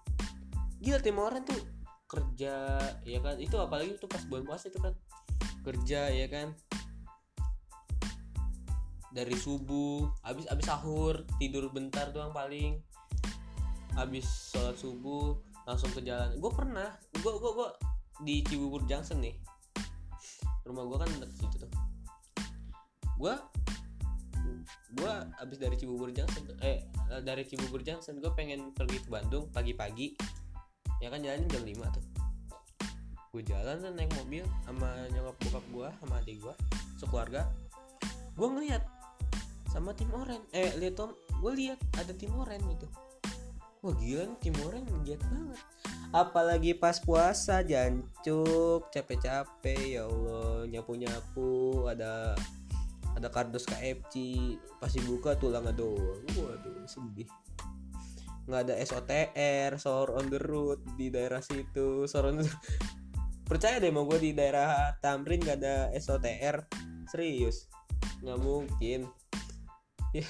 gila 0.85 1.01
tim 1.01 1.17
oren 1.17 1.41
tuh 1.41 1.57
kerja 2.05 2.77
ya 3.01 3.19
kan? 3.25 3.41
Itu 3.41 3.57
apalagi 3.57 3.97
tuh 3.97 4.05
pas 4.05 4.21
bulan 4.29 4.45
puasa 4.45 4.69
itu 4.69 4.77
kan. 4.77 4.93
Kerja 5.65 6.13
ya 6.13 6.29
kan? 6.29 6.53
Dari 9.09 9.33
subuh 9.33 10.05
abis 10.21 10.45
abis 10.53 10.65
sahur 10.69 11.25
tidur 11.41 11.73
bentar 11.73 12.13
doang 12.13 12.29
paling. 12.29 12.77
Abis 13.97 14.53
sholat 14.53 14.77
subuh 14.77 15.41
langsung 15.65 15.89
ke 15.89 16.05
jalan. 16.05 16.37
Gue 16.37 16.51
pernah 16.53 16.93
gue 17.17 17.33
gue 17.33 17.51
gue 17.57 17.69
di 18.21 18.35
Cibubur 18.45 18.85
Junction 18.85 19.17
nih. 19.25 19.33
Rumah 20.69 20.83
gue 20.85 20.97
kan 21.01 21.09
deket 21.17 21.33
situ 21.33 21.55
tuh. 21.65 21.71
Gue 23.17 23.33
gue 24.95 25.13
abis 25.41 25.57
dari 25.57 25.75
Cibubur 25.75 26.13
Junction 26.13 26.45
eh 26.61 26.85
dari 27.25 27.43
Cibubur 27.43 27.81
Junction 27.81 28.21
gue 28.21 28.31
pengen 28.37 28.71
pergi 28.71 29.01
ke 29.01 29.09
Bandung 29.09 29.49
pagi-pagi 29.49 30.15
ya 31.03 31.07
kan 31.11 31.19
jalan 31.19 31.47
jam 31.51 31.63
5 31.63 31.95
tuh. 31.95 32.05
Gue 33.35 33.43
jalan 33.43 33.77
kan 33.83 33.93
naik 33.99 34.11
mobil 34.15 34.47
sama 34.63 34.87
nyokap 35.11 35.35
bokap 35.43 35.65
gue 35.75 35.89
sama 35.99 36.13
adik 36.23 36.37
gue 36.39 36.55
sekeluarga. 36.95 37.41
Gue 38.39 38.47
ngeliat 38.47 38.83
sama 39.67 39.91
tim 39.91 40.07
oren. 40.15 40.39
Eh 40.55 40.71
lihat 40.79 40.95
tom 40.95 41.11
gue 41.43 41.51
lihat 41.51 41.79
ada 41.99 42.15
tim 42.15 42.31
oren 42.39 42.63
gitu. 42.63 42.87
Wah 43.83 43.93
gila 43.99 44.23
nih 44.23 44.39
tim 44.39 44.55
oren 44.63 44.87
giat 45.03 45.19
banget. 45.27 45.59
Apalagi 46.15 46.71
pas 46.79 46.95
puasa 47.03 47.59
jancuk 47.59 48.87
capek-capek 48.87 49.99
ya 49.99 50.07
Allah 50.07 50.63
nyapu-nyapu 50.71 51.83
ada 51.91 52.39
ada 53.19 53.27
kardus 53.27 53.67
KFC 53.67 54.15
pasti 54.79 55.03
buka 55.03 55.35
tulang 55.35 55.67
doang. 55.75 56.23
Waduh 56.39 56.87
sedih 56.87 57.27
nggak 58.45 58.61
ada 58.69 58.75
SOTR 58.81 59.81
sahur 59.81 60.21
on 60.21 60.29
the 60.29 60.37
road 60.37 60.81
di 60.95 61.09
daerah 61.09 61.41
situ 61.41 62.05
sahur 62.05 62.33
on 62.33 62.41
the 62.41 62.47
percaya 63.49 63.77
deh 63.81 63.93
mau 63.93 64.05
gue 64.05 64.21
di 64.21 64.31
daerah 64.33 64.93
Tamrin 65.01 65.41
nggak 65.41 65.59
ada 65.61 65.75
SOTR 65.97 66.65
serius? 67.09 67.69
Nggak 68.21 68.39
mungkin. 68.41 68.99
Ya 70.13 70.25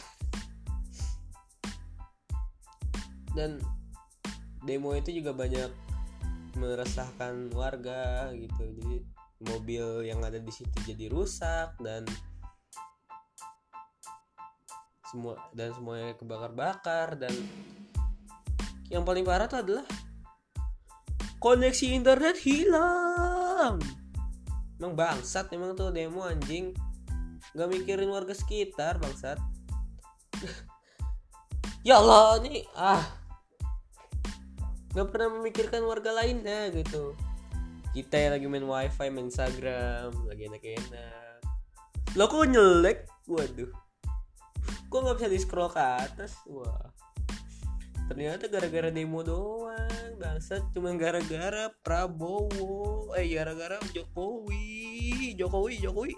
dan 3.36 3.60
demo 4.64 4.96
itu 4.96 5.12
juga 5.12 5.36
banyak 5.36 5.70
meresahkan 6.56 7.52
warga 7.52 8.32
gitu. 8.34 8.64
Jadi 8.80 8.98
mobil 9.44 10.08
yang 10.08 10.24
ada 10.24 10.40
di 10.40 10.50
situ 10.50 10.74
jadi 10.88 11.12
rusak 11.12 11.76
dan 11.84 12.08
semua 15.12 15.38
dan 15.54 15.70
semuanya 15.76 16.16
kebakar-bakar 16.18 17.20
dan 17.20 17.36
yang 18.94 19.02
paling 19.02 19.26
parah 19.26 19.50
tuh 19.50 19.62
adalah 19.66 19.86
koneksi 21.42 21.94
internet 21.94 22.38
hilang. 22.42 23.82
Emang 24.78 24.94
bangsat 24.94 25.50
emang 25.56 25.74
tuh 25.74 25.90
demo 25.90 26.26
anjing. 26.26 26.76
Nggak 27.56 27.70
mikirin 27.72 28.10
warga 28.12 28.34
sekitar 28.36 29.02
bangsat. 29.02 29.40
Ya 31.86 32.02
Allah 32.02 32.42
nih 32.42 32.66
ah. 32.74 33.06
Nggak 34.98 35.06
pernah 35.14 35.38
memikirkan 35.38 35.86
warga 35.86 36.18
lainnya 36.18 36.74
gitu. 36.74 37.14
Kita 37.94 38.18
yang 38.18 38.34
lagi 38.34 38.46
main 38.50 38.66
wifi 38.66 39.14
main 39.14 39.30
Instagram 39.30 40.10
lagi 40.26 40.50
enak-enak. 40.50 41.46
Lo 42.18 42.26
kok 42.26 42.50
nyelek? 42.50 43.06
Waduh. 43.30 43.70
Kok 44.90 44.98
nggak 44.98 45.18
bisa 45.22 45.30
di 45.30 45.38
scroll 45.38 45.70
ke 45.70 45.78
atas? 45.78 46.42
Wah 46.50 46.90
ternyata 48.08 48.50
gara-gara 48.50 48.90
demo 48.94 49.22
doang. 49.22 50.12
Bangsat 50.22 50.72
cuma 50.72 50.94
gara-gara 50.96 51.70
Prabowo. 51.84 53.12
Eh 53.18 53.28
gara-gara 53.32 53.82
Jokowi. 53.92 55.34
Jokowi 55.38 55.74
Jokowi. 55.82 56.16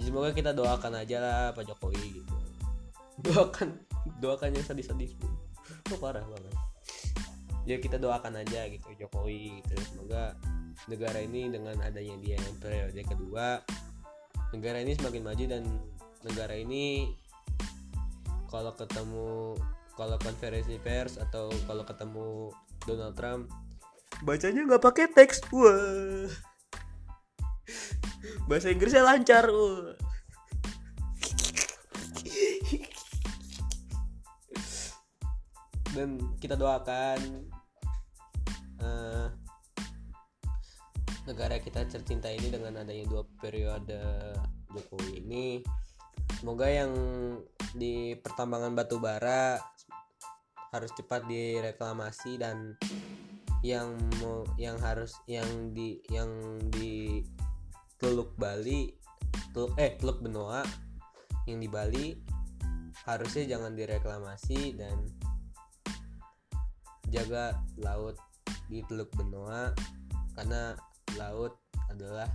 Semoga 0.00 0.30
kita 0.30 0.54
doakan 0.54 1.02
aja 1.02 1.16
lah 1.18 1.40
Pak 1.52 1.66
Jokowi 1.66 2.22
gitu. 2.22 2.34
Doakan 3.26 3.80
doakan 4.22 4.54
yang 4.54 4.64
sadis-sadis 4.64 5.16
itu 5.16 5.94
parah 5.98 6.22
banget. 6.22 6.54
Ya 7.66 7.82
kita 7.82 7.98
doakan 7.98 8.38
aja 8.38 8.70
gitu 8.70 8.86
Jokowi 8.94 9.60
gitu. 9.64 9.74
Semoga 9.90 10.38
negara 10.86 11.18
ini 11.18 11.50
dengan 11.50 11.74
adanya 11.82 12.14
dia 12.22 12.38
yang 12.38 12.56
periode 12.62 13.00
kedua 13.02 13.64
negara 14.54 14.78
ini 14.78 14.94
semakin 14.94 15.22
maju 15.24 15.44
dan 15.50 15.62
negara 16.22 16.54
ini 16.54 17.10
kalau 18.50 18.72
ketemu 18.74 19.56
kalau 19.96 20.16
konferensi 20.20 20.76
pers 20.80 21.16
atau 21.16 21.48
kalau 21.64 21.82
ketemu 21.82 22.52
Donald 22.84 23.16
Trump 23.16 23.48
bacanya 24.24 24.64
nggak 24.64 24.84
pakai 24.84 25.06
teks. 25.12 25.44
Wah. 25.52 26.30
Bahasa 28.48 28.70
Inggrisnya 28.72 29.04
lancar. 29.04 29.50
Wah. 29.50 29.92
Dan 35.96 36.20
kita 36.36 36.60
doakan 36.60 37.48
uh, 38.84 39.32
negara 41.24 41.56
kita 41.56 41.88
tercinta 41.88 42.28
ini 42.28 42.52
dengan 42.52 42.84
adanya 42.84 43.08
dua 43.08 43.24
periode 43.40 43.96
Jokowi 44.76 45.24
ini. 45.24 45.64
Semoga 46.36 46.68
yang 46.68 46.92
di 47.72 48.14
pertambangan 48.20 48.76
batu 48.76 49.00
bara 49.00 49.58
harus 50.70 50.92
cepat 50.94 51.24
direklamasi 51.24 52.36
dan 52.38 52.76
yang 53.64 53.96
yang 54.60 54.76
harus 54.78 55.16
yang 55.26 55.72
di 55.72 55.98
yang 56.12 56.30
di 56.70 57.24
Teluk 57.96 58.36
Bali 58.36 58.92
Teluk 59.50 59.72
eh 59.80 59.96
Teluk 59.96 60.20
Benoa 60.20 60.62
yang 61.48 61.58
di 61.58 61.66
Bali 61.66 62.14
harusnya 63.08 63.56
jangan 63.56 63.72
direklamasi 63.74 64.76
dan 64.76 64.96
jaga 67.08 67.56
laut 67.78 68.18
di 68.66 68.82
Teluk 68.84 69.10
Benoa 69.14 69.72
karena 70.34 70.74
laut 71.16 71.56
adalah 71.88 72.28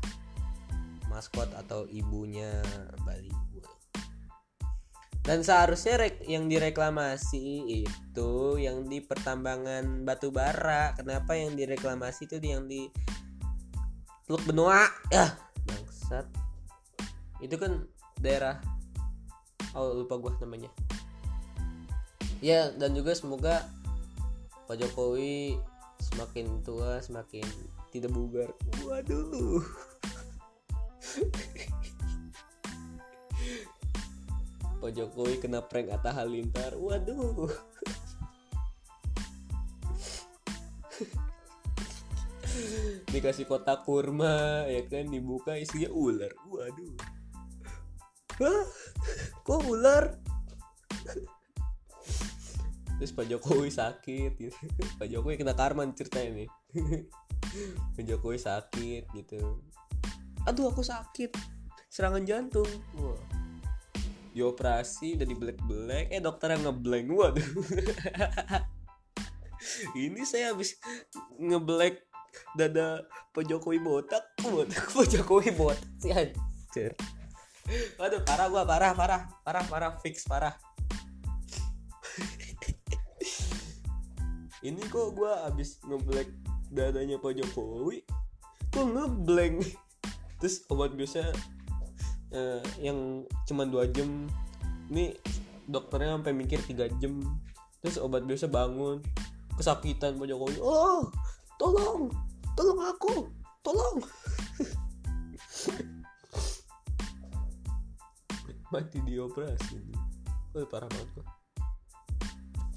maskot 1.11 1.51
atau 1.51 1.83
ibunya 1.91 2.63
Bali. 3.03 3.50
Dan 5.21 5.45
seharusnya 5.45 6.01
rek 6.01 6.25
yang 6.25 6.49
direklamasi 6.49 7.69
itu 7.85 8.31
yang 8.57 8.89
di 8.89 9.05
pertambangan 9.05 10.01
batu 10.01 10.33
bara. 10.33 10.97
Kenapa 10.97 11.37
yang 11.37 11.53
direklamasi 11.53 12.25
itu 12.25 12.41
yang 12.41 12.65
di 12.65 12.89
Teluk 14.25 14.41
Benoa? 14.49 14.89
Ya, 15.13 15.37
bangsat. 15.69 16.25
Itu 17.37 17.61
kan 17.61 17.85
daerah 18.17 18.57
oh 19.77 19.93
lupa 19.93 20.17
gua 20.17 20.33
namanya. 20.41 20.73
Ya, 22.41 22.73
dan 22.73 22.97
juga 22.97 23.13
semoga 23.13 23.69
Pak 24.65 24.81
Jokowi 24.81 25.61
semakin 26.01 26.65
tua 26.65 26.97
semakin 26.97 27.45
tidak 27.93 28.09
bugar 28.09 28.49
waduh 28.81 29.61
Jokowi 34.93 35.39
kena 35.41 35.63
prank 35.63 35.89
Atta 35.91 36.11
Halilintar. 36.13 36.75
Waduh. 36.77 37.49
Dikasih 43.11 43.47
kotak 43.47 43.83
kurma 43.87 44.67
ya 44.67 44.83
kan? 44.87 45.07
Dibuka 45.11 45.55
isinya 45.59 45.89
ular. 45.91 46.31
Waduh. 46.47 46.95
Hah? 48.39 48.63
kok 49.43 49.61
ular? 49.67 50.15
Terus 53.01 53.11
Pak 53.17 53.25
Jokowi 53.27 53.73
sakit 53.73 54.31
gitu. 54.37 54.55
Pak 55.01 55.09
Jokowi 55.09 55.41
kena 55.41 55.57
karma 55.57 55.89
cerita 55.97 56.21
ini 56.21 56.45
Pak 57.97 58.03
Jokowi 58.05 58.37
sakit 58.37 59.09
gitu. 59.15 59.59
Aduh 60.45 60.69
aku 60.69 60.85
sakit. 60.85 61.33
Serangan 61.91 62.23
jantung. 62.23 62.69
Wah 62.95 63.40
dioperasi 64.31 65.19
udah 65.19 65.27
di 65.27 65.35
black 65.35 65.59
black 65.67 66.07
eh 66.11 66.21
dokter 66.23 66.55
yang 66.55 66.63
ngeblank 66.67 67.07
waduh. 67.11 67.43
Ini 69.93 70.25
saya 70.25 70.55
habis 70.55 70.79
ngeblack 71.37 72.01
dada 72.55 73.03
Pak 73.35 73.43
Jokowi 73.45 73.83
botak. 73.83 74.23
Botak 74.39 74.95
Pak 74.95 75.07
Jokowi 75.11 75.51
botak 75.53 75.91
sih 75.99 76.15
anjir. 76.15 76.95
Waduh 77.99 78.23
parah 78.23 78.47
gua 78.47 78.63
parah 78.63 78.95
parah. 78.95 79.27
Parah 79.43 79.63
parah 79.67 79.91
fix 79.99 80.23
parah. 80.25 80.55
Ini 84.67 84.81
kok 84.93 85.17
gue 85.17 85.33
abis 85.49 85.81
ngeblank 85.81 86.29
dadanya 86.69 87.17
Pak 87.17 87.33
Jokowi? 87.33 88.05
Kok 88.71 88.87
ngeblank 88.93 89.65
terus 90.41 90.65
obat 90.73 90.97
biasa 90.97 91.29
uh, 92.35 92.61
yang 92.79 93.23
cuma 93.47 93.63
dua 93.67 93.87
jam. 93.91 94.27
Ini 94.91 95.15
dokternya 95.67 96.19
sampai 96.19 96.33
mikir 96.35 96.59
tiga 96.63 96.87
jam. 96.99 97.21
Terus 97.79 98.01
obat 98.01 98.27
biasa 98.27 98.51
bangun. 98.51 98.99
Kesakitan 99.55 100.17
Pak 100.17 100.27
Jokowi. 100.27 100.57
Oh 100.59 101.07
tolong 101.61 102.09
tolong 102.57 102.79
aku 102.81 103.29
tolong. 103.61 104.01
Mati 108.73 109.03
di 109.03 109.19
operasi. 109.19 109.77
Oh, 110.51 110.67
parah 110.67 110.89
banget 110.91 111.07
kok 111.15 111.27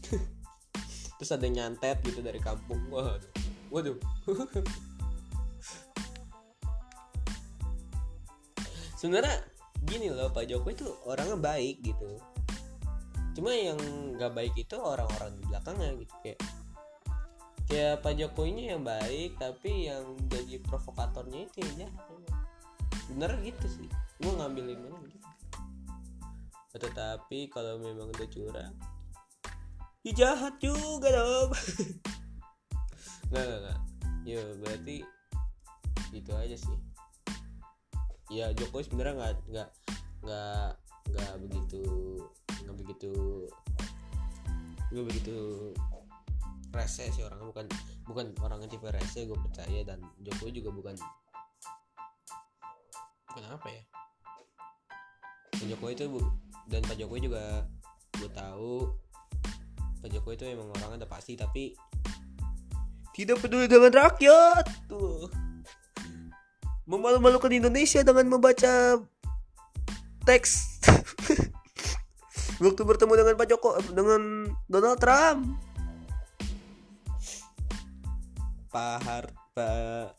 terus 1.18 1.30
ada 1.34 1.42
yang 1.48 1.56
nyantet 1.58 1.98
gitu 2.06 2.22
dari 2.22 2.38
kampung. 2.38 2.78
Waduh 2.92 3.18
waduh 3.72 3.98
sebenarnya 9.04 9.36
gini 9.84 10.08
loh 10.08 10.32
Pak 10.32 10.48
Jokowi 10.48 10.80
itu 10.80 10.88
orangnya 11.04 11.36
baik 11.36 11.84
gitu. 11.84 12.16
Cuma 13.36 13.52
yang 13.52 13.76
nggak 14.16 14.32
baik 14.32 14.56
itu 14.56 14.80
orang-orang 14.80 15.36
di 15.36 15.44
belakangnya 15.44 15.92
gitu 16.00 16.14
kayak 16.24 16.40
kayak 17.68 17.94
Pak 18.00 18.16
Jokowinya 18.16 18.64
yang 18.72 18.80
baik 18.80 19.36
tapi 19.36 19.92
yang 19.92 20.16
jadi 20.32 20.56
provokatornya 20.64 21.52
itu 21.52 21.60
ya 21.76 21.92
bener 23.12 23.36
gitu 23.44 23.68
sih 23.68 23.88
gue 24.24 24.32
ngambil 24.32 24.72
mana 24.72 24.96
gitu. 25.04 25.28
Tetapi 26.80 27.52
kalau 27.52 27.76
memang 27.84 28.08
udah 28.08 28.28
curang 28.32 28.72
ya 30.00 30.12
jahat 30.16 30.56
juga 30.64 31.12
dong. 31.12 31.52
Nggak 33.28 33.44
nggak 33.44 33.60
nggak. 33.68 33.80
Ya 34.24 34.40
berarti 34.64 34.96
itu 36.16 36.32
aja 36.32 36.56
sih 36.56 36.78
ya 38.34 38.50
Jokowi 38.50 38.82
sebenarnya 38.82 39.14
nggak 39.14 39.34
nggak 39.54 39.70
nggak 40.26 40.70
nggak 41.14 41.32
begitu 41.46 41.82
nggak 42.66 42.76
begitu 42.82 43.12
nggak 44.90 45.06
begitu 45.06 45.36
rese 46.74 47.06
sih 47.14 47.22
orangnya. 47.22 47.46
Bukan 47.54 47.66
bukan 48.10 48.26
orang 48.42 48.66
yang 48.66 48.70
tipe 48.70 48.90
rese 48.90 49.24
gue 49.24 49.38
percaya. 49.38 49.86
Dan 49.86 50.02
Jokowi 50.26 50.50
juga 50.58 50.74
bukan 50.74 50.94
bukan 53.30 53.44
apa 53.46 53.68
ya. 53.70 53.82
Pak 55.54 55.66
Jokowi 55.70 55.92
itu 55.94 56.04
bu, 56.10 56.20
dan 56.66 56.82
Pak 56.82 56.98
Jokowi 56.98 57.20
juga 57.30 57.62
gue 58.18 58.30
tahu 58.34 58.90
Pak 60.02 60.10
Jokowi 60.10 60.34
itu 60.34 60.44
emang 60.50 60.68
orangnya 60.74 61.06
udah 61.06 61.10
pasti 61.10 61.38
tapi 61.38 61.78
tidak 63.14 63.38
peduli 63.38 63.70
dengan 63.70 63.94
rakyat 63.94 64.66
tuh 64.90 65.30
memalu-malukan 66.84 67.52
Indonesia 67.52 68.04
dengan 68.04 68.28
membaca 68.28 69.00
teks. 70.24 70.80
Waktu 72.64 72.82
bertemu 72.86 73.12
dengan 73.18 73.34
Pak 73.34 73.48
Joko 73.50 73.70
dengan 73.92 74.52
Donald 74.68 75.00
Trump. 75.00 75.58
Pak 78.70 78.96
Har 79.06 79.26
Pak 79.54 80.18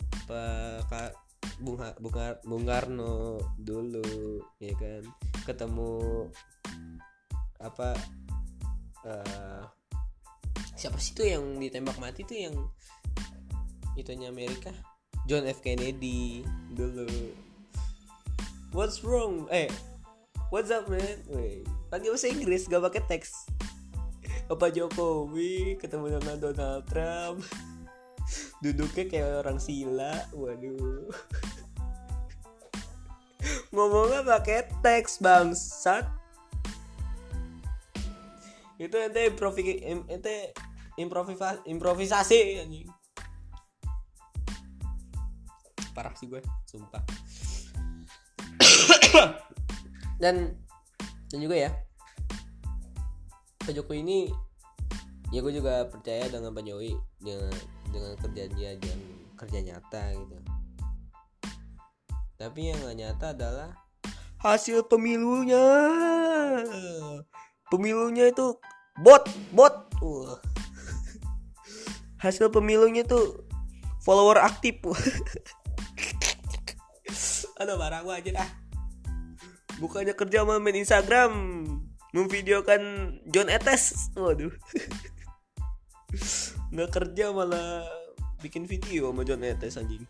Pak 0.87 1.11
Bung, 1.59 1.79
Bung, 1.99 2.15
Bung 2.43 2.63
Karno 2.67 3.39
dulu 3.59 4.41
ya 4.59 4.73
kan? 4.75 5.03
Ketemu 5.45 6.27
apa 7.61 7.95
uh, 9.07 9.63
siapa 10.75 10.99
sih 10.99 11.15
tuh 11.15 11.25
yang 11.25 11.43
ditembak 11.57 11.95
mati 11.97 12.27
tuh 12.27 12.35
yang 12.35 12.55
itunya 13.95 14.27
Amerika 14.27 14.75
John 15.25 15.49
F. 15.49 15.65
Kennedy 15.65 16.45
dulu. 16.77 17.09
What's 18.69 19.01
wrong? 19.01 19.49
Eh 19.49 19.65
what's 20.53 20.69
up 20.69 20.85
man? 20.85 21.17
Wait, 21.33 21.65
pakai 21.89 22.13
bahasa 22.13 22.29
Inggris 22.29 22.69
gak 22.69 22.85
pakai 22.85 23.01
teks. 23.09 23.49
Apa 24.45 24.69
Jokowi 24.69 25.81
ketemu 25.81 26.21
dengan 26.21 26.37
Donald 26.37 26.85
Trump. 26.85 27.41
Duduknya 28.63 29.05
kayak 29.09 29.29
orang 29.45 29.57
sila 29.57 30.13
waduh. 30.29 31.09
Ngomongnya 33.73 34.21
pakai 34.21 34.69
teks 34.85 35.17
bangsat. 35.17 36.05
Itu 38.77 38.95
ente 39.01 39.25
improvi 39.25 39.81
ente 40.05 40.53
improvisasi 41.01 41.65
improvisasi 41.65 42.39
parah 45.95 46.11
sih 46.19 46.27
gue 46.27 46.43
sumpah. 46.67 47.01
Dan 50.21 50.51
dan 51.25 51.39
juga 51.43 51.55
ya 51.57 51.71
Pak 53.65 53.73
Jokowi 53.75 54.05
ini 54.05 54.19
ya 55.33 55.41
gue 55.41 55.51
juga 55.51 55.89
percaya 55.89 56.29
dengan 56.29 56.53
Pak 56.53 56.63
Jokowi 56.63 56.93
dengan 57.17 57.51
dengan 57.89 58.13
kerja 58.21 58.43
dia 58.53 58.71
dan 58.77 58.99
kerja 59.35 59.59
nyata 59.65 60.03
gitu. 60.15 60.37
Tapi 62.35 62.59
yang 62.71 62.79
gak 62.83 62.97
nyata 62.99 63.25
adalah 63.31 63.69
hasil 64.43 64.85
pemilunya. 64.85 65.63
Pemilunya 67.71 68.29
itu 68.29 68.59
bot 69.01 69.25
bot. 69.55 69.87
Uh. 70.03 70.37
hasil 72.23 72.51
pemilunya 72.53 73.01
tuh 73.01 73.43
follower 74.05 74.37
aktif 74.37 74.77
aduh 77.55 77.79
barang 77.79 78.03
gua 78.03 78.19
aja 78.19 78.31
dah. 78.35 78.49
Bukannya 79.79 80.15
kerja 80.15 80.43
sama 80.43 80.59
main 80.59 80.79
Instagram 80.79 81.31
memvideokan 82.15 82.81
John 83.27 83.51
Etes. 83.51 84.11
Waduh. 84.15 84.51
Nggak 86.73 86.91
kerja 86.91 87.31
malah 87.35 87.83
bikin 88.39 88.67
video 88.67 89.11
sama 89.11 89.23
John 89.27 89.43
Etes 89.43 89.77
anjing. 89.79 90.05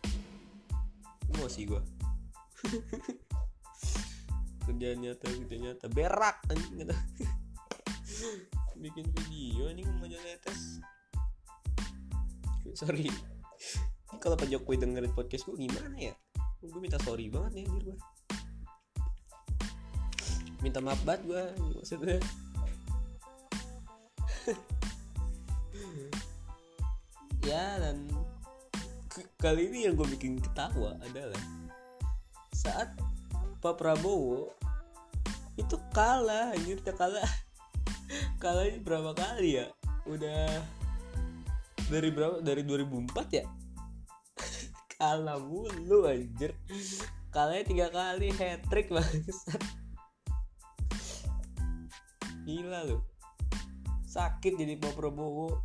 Sih 1.46 1.68
gua. 1.68 1.78
Kerja 4.66 4.98
nyata 4.98 5.30
kerja 5.30 5.56
nyata. 5.62 5.86
Berak 5.86 6.42
anjing 6.50 6.82
bikin 8.82 9.06
video 9.14 9.70
nih 9.70 9.86
sama 9.86 10.10
John 10.10 10.26
Etes. 10.26 10.82
Sorry. 12.74 13.06
Kalau 14.18 14.34
Pak 14.34 14.50
Jokowi 14.50 14.82
dengerin 14.82 15.14
podcast 15.14 15.46
gue 15.46 15.54
gimana 15.54 15.94
ya 15.94 16.18
gue 16.70 16.80
minta 16.82 16.98
sorry 17.02 17.30
banget 17.30 17.62
nih 17.62 17.64
anjir 17.66 17.82
gue 17.92 17.98
minta 20.64 20.82
maaf 20.82 21.00
banget 21.06 21.22
gue 21.30 21.44
maksudnya. 21.78 22.18
Ya 27.46 27.78
dan 27.78 28.10
kali 29.38 29.70
ini 29.70 29.86
yang 29.86 29.94
gue 29.94 30.02
bikin 30.18 30.42
ketawa 30.42 30.98
adalah 30.98 31.38
saat 32.50 32.90
Pak 33.62 33.78
Prabowo 33.78 34.50
itu 35.54 35.78
kalah 35.94 36.50
anjir 36.58 36.82
kalah 36.82 37.22
kalah. 38.42 38.66
Ini 38.66 38.82
berapa 38.82 39.14
kali 39.14 39.62
ya? 39.62 39.70
Udah 40.10 40.58
dari 41.86 42.10
berapa 42.10 42.42
dari 42.42 42.66
2004 42.66 43.14
ya 43.30 43.46
kalah 44.96 45.40
mulu 45.40 46.08
anjir. 46.08 46.56
Kalahnya 47.30 47.64
tiga 47.68 47.86
kali 47.92 48.32
hat 48.36 48.64
trick 48.68 48.88
bangsat. 48.88 49.60
Gila 52.46 52.80
loh 52.86 53.16
sakit 54.16 54.56
jadi 54.56 54.80
Pak 54.80 54.96
Prabowo. 54.96 55.60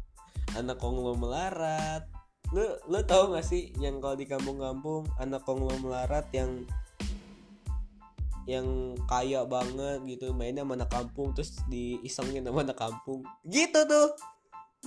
Anak 0.60 0.84
konglomerat. 0.84 2.04
Lu 2.52 2.68
lu 2.92 3.00
tau 3.08 3.32
gak 3.32 3.48
sih 3.48 3.72
yang 3.80 4.04
kalau 4.04 4.20
di 4.20 4.28
kampung-kampung 4.28 5.08
anak 5.16 5.48
konglomerat 5.48 6.28
yang 6.36 6.68
yang 8.50 8.98
kaya 9.08 9.46
banget 9.48 10.04
gitu 10.10 10.34
mainnya 10.34 10.66
sama 10.66 10.76
anak 10.76 10.92
kampung 10.92 11.32
terus 11.32 11.64
diisengin 11.72 12.44
sama 12.44 12.68
anak 12.68 12.76
kampung. 12.76 13.24
Gitu 13.48 13.80
tuh. 13.88 14.12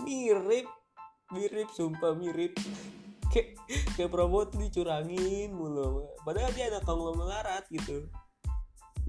Mirip 0.05 0.69
mirip 1.33 1.73
sumpah 1.73 2.13
mirip 2.13 2.53
kayak 3.31 3.49
kayak 3.97 4.11
Prabowo 4.11 4.49
tuh 4.49 4.59
dicurangin 4.65 5.55
mulu. 5.55 6.09
Padahal 6.27 6.51
dia 6.53 6.73
anak 6.73 6.85
konglomerat 6.85 7.65
gitu. 7.71 8.09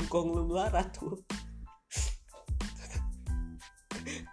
Konglomerat. 0.07 0.93
Tuh 0.95 1.15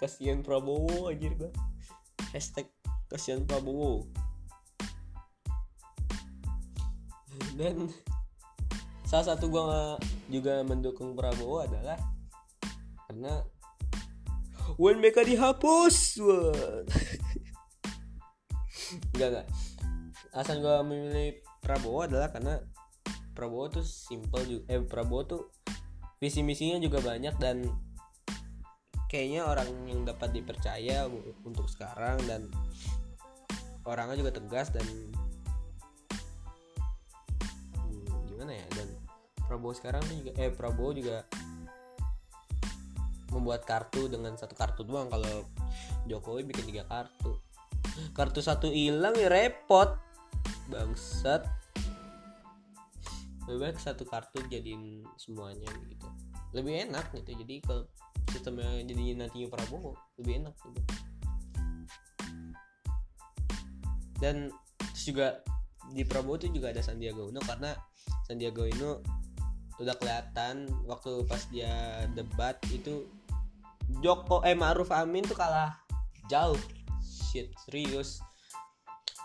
kasihan 0.00 0.44
Prabowo 0.44 1.10
anjir 1.10 1.34
gua. 1.34 1.50
Hashtag 2.34 2.68
kasihan 3.08 3.46
Prabowo. 3.46 4.06
Dan 7.56 7.88
salah 9.08 9.34
satu 9.34 9.52
gua 9.52 10.00
juga 10.32 10.64
mendukung 10.64 11.12
Prabowo 11.12 11.64
adalah 11.64 12.00
karena 13.08 13.44
when 14.80 15.00
mereka 15.00 15.20
dihapus. 15.20 16.16
Enggak 19.12 19.28
enggak 19.32 19.46
alasan 20.32 20.64
gue 20.64 20.76
memilih 20.88 21.28
Prabowo 21.60 22.08
adalah 22.08 22.32
karena 22.32 22.56
Prabowo 23.36 23.68
tuh 23.68 23.84
simple 23.84 24.42
juga 24.48 24.62
eh 24.72 24.80
Prabowo 24.80 25.22
tuh 25.28 25.42
visi 26.20 26.40
misinya 26.40 26.80
juga 26.80 27.04
banyak 27.04 27.36
dan 27.36 27.68
kayaknya 29.12 29.44
orang 29.44 29.68
yang 29.84 30.08
dapat 30.08 30.32
dipercaya 30.32 31.04
untuk 31.44 31.68
sekarang 31.68 32.16
dan 32.24 32.48
orangnya 33.84 34.24
juga 34.24 34.32
tegas 34.40 34.72
dan 34.72 34.84
hmm, 37.76 38.32
gimana 38.32 38.56
ya 38.56 38.66
dan 38.72 38.88
Prabowo 39.44 39.76
sekarang 39.76 40.00
tuh 40.08 40.16
juga 40.16 40.32
eh 40.40 40.48
Prabowo 40.48 40.96
juga 40.96 41.28
membuat 43.32 43.64
kartu 43.64 44.12
dengan 44.12 44.36
satu 44.36 44.52
kartu 44.52 44.84
doang. 44.84 45.08
Kalau 45.08 45.48
Jokowi 46.04 46.44
bikin 46.44 46.68
tiga 46.68 46.84
kartu. 46.84 47.40
Kartu 48.12 48.44
satu 48.44 48.68
hilang 48.68 49.16
ya 49.16 49.32
repot 49.32 49.96
bangsat. 50.70 51.42
Lebih 53.50 53.58
baik 53.58 53.78
satu 53.82 54.06
kartu 54.06 54.38
jadiin 54.46 55.02
semuanya 55.18 55.66
gitu. 55.90 56.06
Lebih 56.54 56.90
enak 56.90 57.10
gitu. 57.16 57.34
Jadi 57.42 57.54
kalau 57.64 57.84
sistemnya 58.30 58.70
jadi 58.86 59.18
nantinya 59.18 59.48
Prabowo 59.50 59.98
lebih 60.20 60.46
enak 60.46 60.54
gitu. 60.54 60.80
Dan 64.22 64.54
terus 64.78 65.04
juga 65.04 65.26
di 65.90 66.06
Prabowo 66.06 66.38
itu 66.38 66.48
juga 66.54 66.70
ada 66.70 66.80
Sandiaga 66.80 67.26
Uno 67.26 67.42
karena 67.42 67.74
Sandiaga 68.24 68.62
Uno 68.70 69.02
udah 69.82 69.98
kelihatan 69.98 70.70
waktu 70.86 71.26
pas 71.26 71.42
dia 71.50 72.06
debat 72.14 72.54
itu 72.70 73.10
Joko 73.98 74.46
eh 74.46 74.54
Ma'ruf 74.54 74.94
Amin 74.94 75.26
tuh 75.26 75.34
kalah 75.34 75.74
jauh. 76.30 76.58
Shit 77.02 77.50
serius 77.66 78.22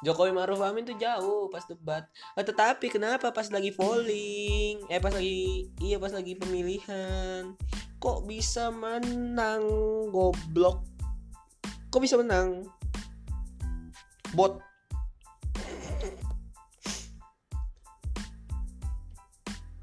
Jokowi 0.06 0.30
Maruf 0.30 0.62
Amin 0.62 0.86
tuh 0.86 0.94
jauh 0.94 1.50
pas 1.50 1.66
debat. 1.66 2.06
Nah, 2.38 2.46
tetapi 2.46 2.94
kenapa 2.94 3.34
pas 3.34 3.50
lagi 3.50 3.74
polling, 3.74 4.86
eh 4.94 5.02
pas 5.02 5.10
lagi 5.10 5.74
iya 5.82 5.98
pas 5.98 6.14
lagi 6.14 6.38
pemilihan, 6.38 7.58
kok 7.98 8.30
bisa 8.30 8.70
menang 8.70 9.66
goblok? 10.14 10.86
Kok 11.90 12.02
bisa 12.04 12.22
menang? 12.22 12.70
Bot. 14.38 14.62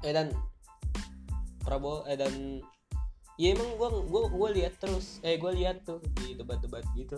Eh 0.05 0.13
dan 0.13 0.29
Prabowo 1.65 2.05
eh 2.05 2.13
dan 2.13 2.61
ya 3.41 3.57
emang 3.57 3.73
gua 3.75 3.89
gua 4.05 4.29
gua 4.29 4.49
lihat 4.53 4.77
terus 4.77 5.17
eh 5.25 5.35
gua 5.41 5.49
lihat 5.49 5.81
tuh 5.81 5.97
di 6.21 6.37
debat-debat 6.37 6.85
gitu 6.93 7.17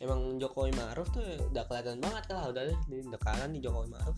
emang 0.00 0.40
Jokowi 0.40 0.72
Maruf 0.72 1.12
tuh 1.12 1.22
udah 1.52 1.64
kelihatan 1.68 2.00
banget 2.00 2.24
lah 2.32 2.48
udah 2.48 2.64
di 2.88 3.04
dekanan 3.04 3.52
di 3.52 3.60
Jokowi 3.60 3.92
Maruf. 3.92 4.16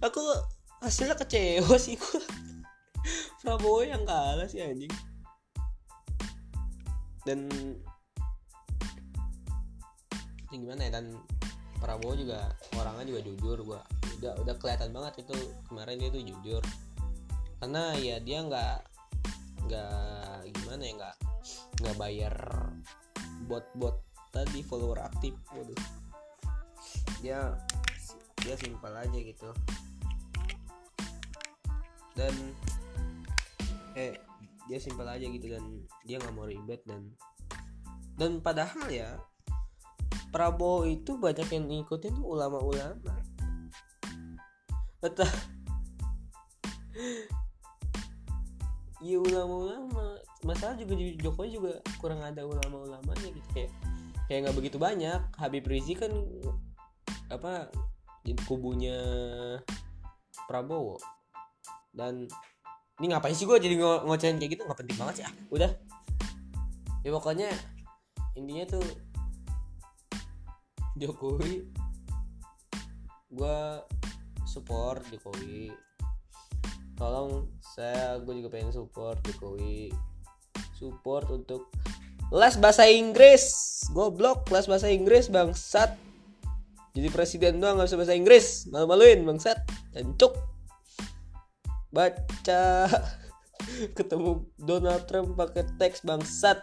Aku 0.00 0.20
hasilnya 0.80 1.16
kecewa 1.20 1.76
sih 1.76 2.00
gua. 2.00 2.20
Prabowo 3.44 3.84
yang 3.84 4.08
kalah 4.08 4.48
sih 4.48 4.64
anjing. 4.64 4.90
Dan 7.28 7.48
ya 10.48 10.56
gimana 10.56 10.88
ya 10.88 10.90
dan 10.96 11.12
Prabowo 11.84 12.16
juga 12.16 12.48
orangnya 12.80 13.12
juga 13.12 13.20
jujur 13.28 13.58
gua 13.60 13.80
udah 14.20 14.32
udah 14.40 14.54
kelihatan 14.56 14.88
banget 14.96 15.28
itu 15.28 15.36
kemarin 15.68 16.00
dia 16.00 16.08
tuh 16.08 16.24
jujur. 16.24 16.62
Karena 17.60 17.92
ya 18.00 18.16
dia 18.24 18.40
nggak 18.40 18.76
nggak 19.68 20.36
gimana 20.56 20.82
ya 20.84 20.92
nggak 20.96 21.16
nggak 21.84 21.96
bayar 22.00 22.34
bot-bot 23.44 24.13
tadi 24.34 24.66
follower 24.66 24.98
aktif 24.98 25.38
waduh. 25.54 25.78
Dia 27.22 27.54
dia 28.42 28.54
simpel 28.58 28.90
aja 28.90 29.14
gitu. 29.14 29.48
Dan 32.18 32.34
eh 33.94 34.18
dia 34.66 34.78
simpel 34.82 35.06
aja 35.06 35.22
gitu 35.22 35.46
dan 35.46 35.62
dia 36.02 36.18
nggak 36.18 36.34
mau 36.34 36.50
ribet 36.50 36.82
dan 36.82 37.14
dan 38.18 38.42
padahal 38.42 38.90
ya 38.90 39.14
Prabowo 40.34 40.82
itu 40.82 41.14
banyak 41.14 41.46
yang 41.54 41.70
ngikutin 41.70 42.18
tuh 42.18 42.26
ulama-ulama. 42.26 43.14
Entah 44.98 45.30
Iya 49.04 49.20
ulama-ulama 49.20 50.16
Masalah 50.48 50.80
juga 50.80 50.96
Jokowi 50.96 51.60
juga 51.60 51.72
kurang 52.00 52.24
ada 52.24 52.40
ulama-ulamanya 52.40 53.28
gitu 53.36 53.48
Kayak 53.52 53.70
kayak 54.28 54.48
nggak 54.48 54.56
begitu 54.56 54.76
banyak. 54.80 55.20
Habib 55.36 55.64
Rizik 55.68 56.04
kan 56.04 56.12
apa 57.28 57.68
kubunya 58.48 58.98
Prabowo. 60.48 60.96
Dan 61.94 62.26
ini 63.00 63.06
ngapain 63.10 63.34
sih 63.34 63.44
gue 63.44 63.58
jadi 63.58 63.74
ngo 63.76 64.06
ngocehin 64.08 64.38
kayak 64.38 64.58
gitu? 64.58 64.62
Nggak 64.64 64.80
penting 64.84 64.96
banget 64.96 65.14
sih 65.20 65.24
ah. 65.26 65.34
Udah. 65.52 65.70
Ya 67.04 67.10
pokoknya 67.12 67.48
intinya 68.34 68.78
tuh 68.78 68.86
Jokowi 70.94 71.66
gue 73.34 73.58
support 74.46 75.02
Jokowi. 75.10 75.74
Tolong 76.94 77.50
saya 77.58 78.22
gue 78.22 78.34
juga 78.38 78.48
pengen 78.54 78.70
support 78.70 79.18
Jokowi. 79.26 79.90
Support 80.78 81.34
untuk 81.34 81.74
les 82.34 82.58
bahasa 82.58 82.90
Inggris. 82.90 83.46
Goblok 83.94 84.50
les 84.50 84.66
bahasa 84.66 84.90
Inggris 84.90 85.30
bangsat. 85.30 85.94
Jadi 86.94 87.08
presiden 87.10 87.62
doang 87.62 87.78
nggak 87.78 87.86
bisa 87.86 87.98
bahasa 87.98 88.18
Inggris. 88.18 88.46
Malu-maluin 88.74 89.22
bangsat. 89.22 89.62
Jancuk 89.94 90.34
baca. 91.94 92.90
Ketemu 93.96 94.44
Donald 94.58 95.06
Trump 95.06 95.38
pakai 95.38 95.62
teks 95.78 96.02
bangsat. 96.02 96.58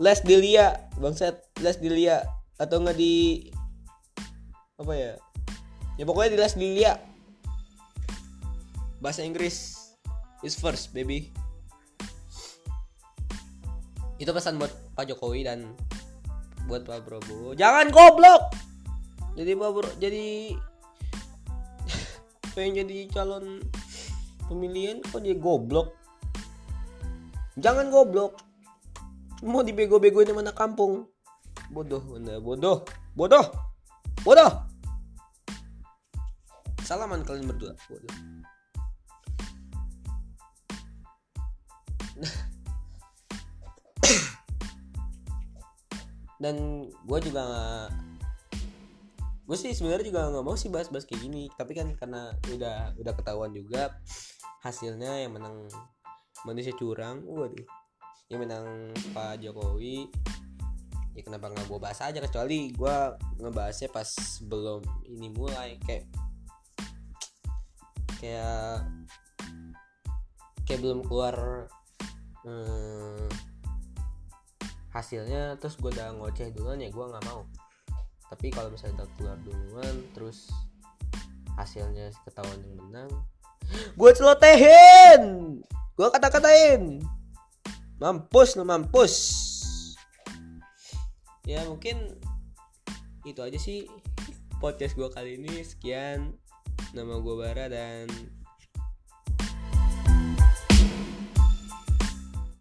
Les 0.00 0.20
dilia 0.24 0.88
bangsat. 0.96 1.36
Les 1.60 1.76
dilia 1.76 2.24
atau 2.56 2.80
nggak 2.80 2.96
di 2.96 3.52
apa 4.80 4.92
ya? 4.96 5.12
Ya 6.00 6.04
pokoknya 6.08 6.32
di 6.32 6.38
les 6.40 6.56
dilia 6.56 6.96
bahasa 9.04 9.22
Inggris 9.22 9.76
is 10.42 10.58
first 10.58 10.90
baby 10.90 11.30
itu 14.18 14.30
pesan 14.34 14.58
buat 14.58 14.70
Pak 14.98 15.14
Jokowi 15.14 15.46
dan 15.46 15.72
buat 16.66 16.82
Pak 16.82 17.06
Prabowo. 17.06 17.54
Jangan 17.54 17.88
goblok! 17.94 18.50
Jadi 19.38 19.54
Pak 19.54 19.70
Bro, 19.70 19.90
jadi 20.02 20.26
pengen 22.58 22.82
jadi 22.82 23.06
calon 23.14 23.62
pemilihan 24.50 24.98
kok 25.06 25.22
dia 25.22 25.38
goblok? 25.38 25.94
Jangan 27.54 27.94
goblok. 27.94 28.34
Mau 29.46 29.62
dibego-begoin 29.62 30.34
mana 30.34 30.50
kampung. 30.50 31.06
Bodoh 31.70 32.02
mana 32.02 32.42
bodoh. 32.42 32.82
Bodoh. 33.14 33.46
Bodoh! 34.26 34.50
Salaman 36.82 37.22
kalian 37.22 37.46
berdua. 37.46 37.78
Bodoh 37.86 38.37
dan 46.38 46.86
gue 46.86 47.18
juga 47.22 47.42
gak 47.42 47.90
gue 49.48 49.56
sih 49.56 49.72
sebenarnya 49.72 50.12
juga 50.12 50.28
nggak 50.28 50.44
mau 50.44 50.60
sih 50.60 50.68
bahas-bahas 50.68 51.08
kayak 51.08 51.24
gini. 51.24 51.48
Tapi 51.56 51.72
kan 51.72 51.88
karena 51.96 52.36
udah 52.52 52.92
udah 53.00 53.12
ketahuan 53.16 53.48
juga 53.56 53.96
hasilnya 54.60 55.24
yang 55.24 55.32
menang 55.32 55.64
manusia 56.44 56.76
curang 56.76 57.24
waduh. 57.24 57.64
Yang 58.28 58.40
menang 58.44 58.92
Pak 59.16 59.40
Jokowi 59.40 60.12
ya 61.16 61.24
kenapa 61.24 61.48
nggak 61.48 61.64
gue 61.64 61.78
bahas 61.80 61.98
aja? 62.04 62.20
Kecuali 62.20 62.76
gue 62.76 62.96
ngebahasnya 63.40 63.88
pas 63.88 64.06
belum 64.44 64.84
ini 65.08 65.32
mulai 65.32 65.80
kayak 65.82 66.04
kayak 68.20 68.84
kayak 70.68 70.80
belum 70.84 71.00
keluar 71.08 71.66
hmm, 72.44 73.47
hasilnya 74.92 75.60
terus 75.60 75.76
gue 75.76 75.90
udah 75.92 76.16
ngoceh 76.16 76.52
duluan 76.52 76.80
ya 76.80 76.88
gue 76.88 77.04
nggak 77.04 77.24
mau. 77.28 77.44
Tapi 78.28 78.52
kalau 78.52 78.68
misalnya 78.68 79.04
udah 79.04 79.08
keluar 79.16 79.38
duluan 79.40 79.94
terus 80.12 80.52
hasilnya 81.56 82.14
ketahuan 82.22 82.60
yang 82.62 82.78
menang 82.86 83.10
gue 83.98 84.10
celotehin! 84.14 85.22
Gue 85.98 86.08
kata-katain! 86.08 87.02
Mampus 87.98 88.54
lo 88.54 88.64
mampus! 88.64 89.14
Ya 91.48 91.64
mungkin 91.66 92.16
itu 93.24 93.40
aja 93.40 93.58
sih 93.58 93.88
podcast 94.60 94.94
gue 94.94 95.08
kali 95.10 95.40
ini. 95.40 95.64
Sekian 95.64 96.36
nama 96.94 97.18
gue 97.18 97.34
Bara 97.34 97.66
dan 97.68 98.06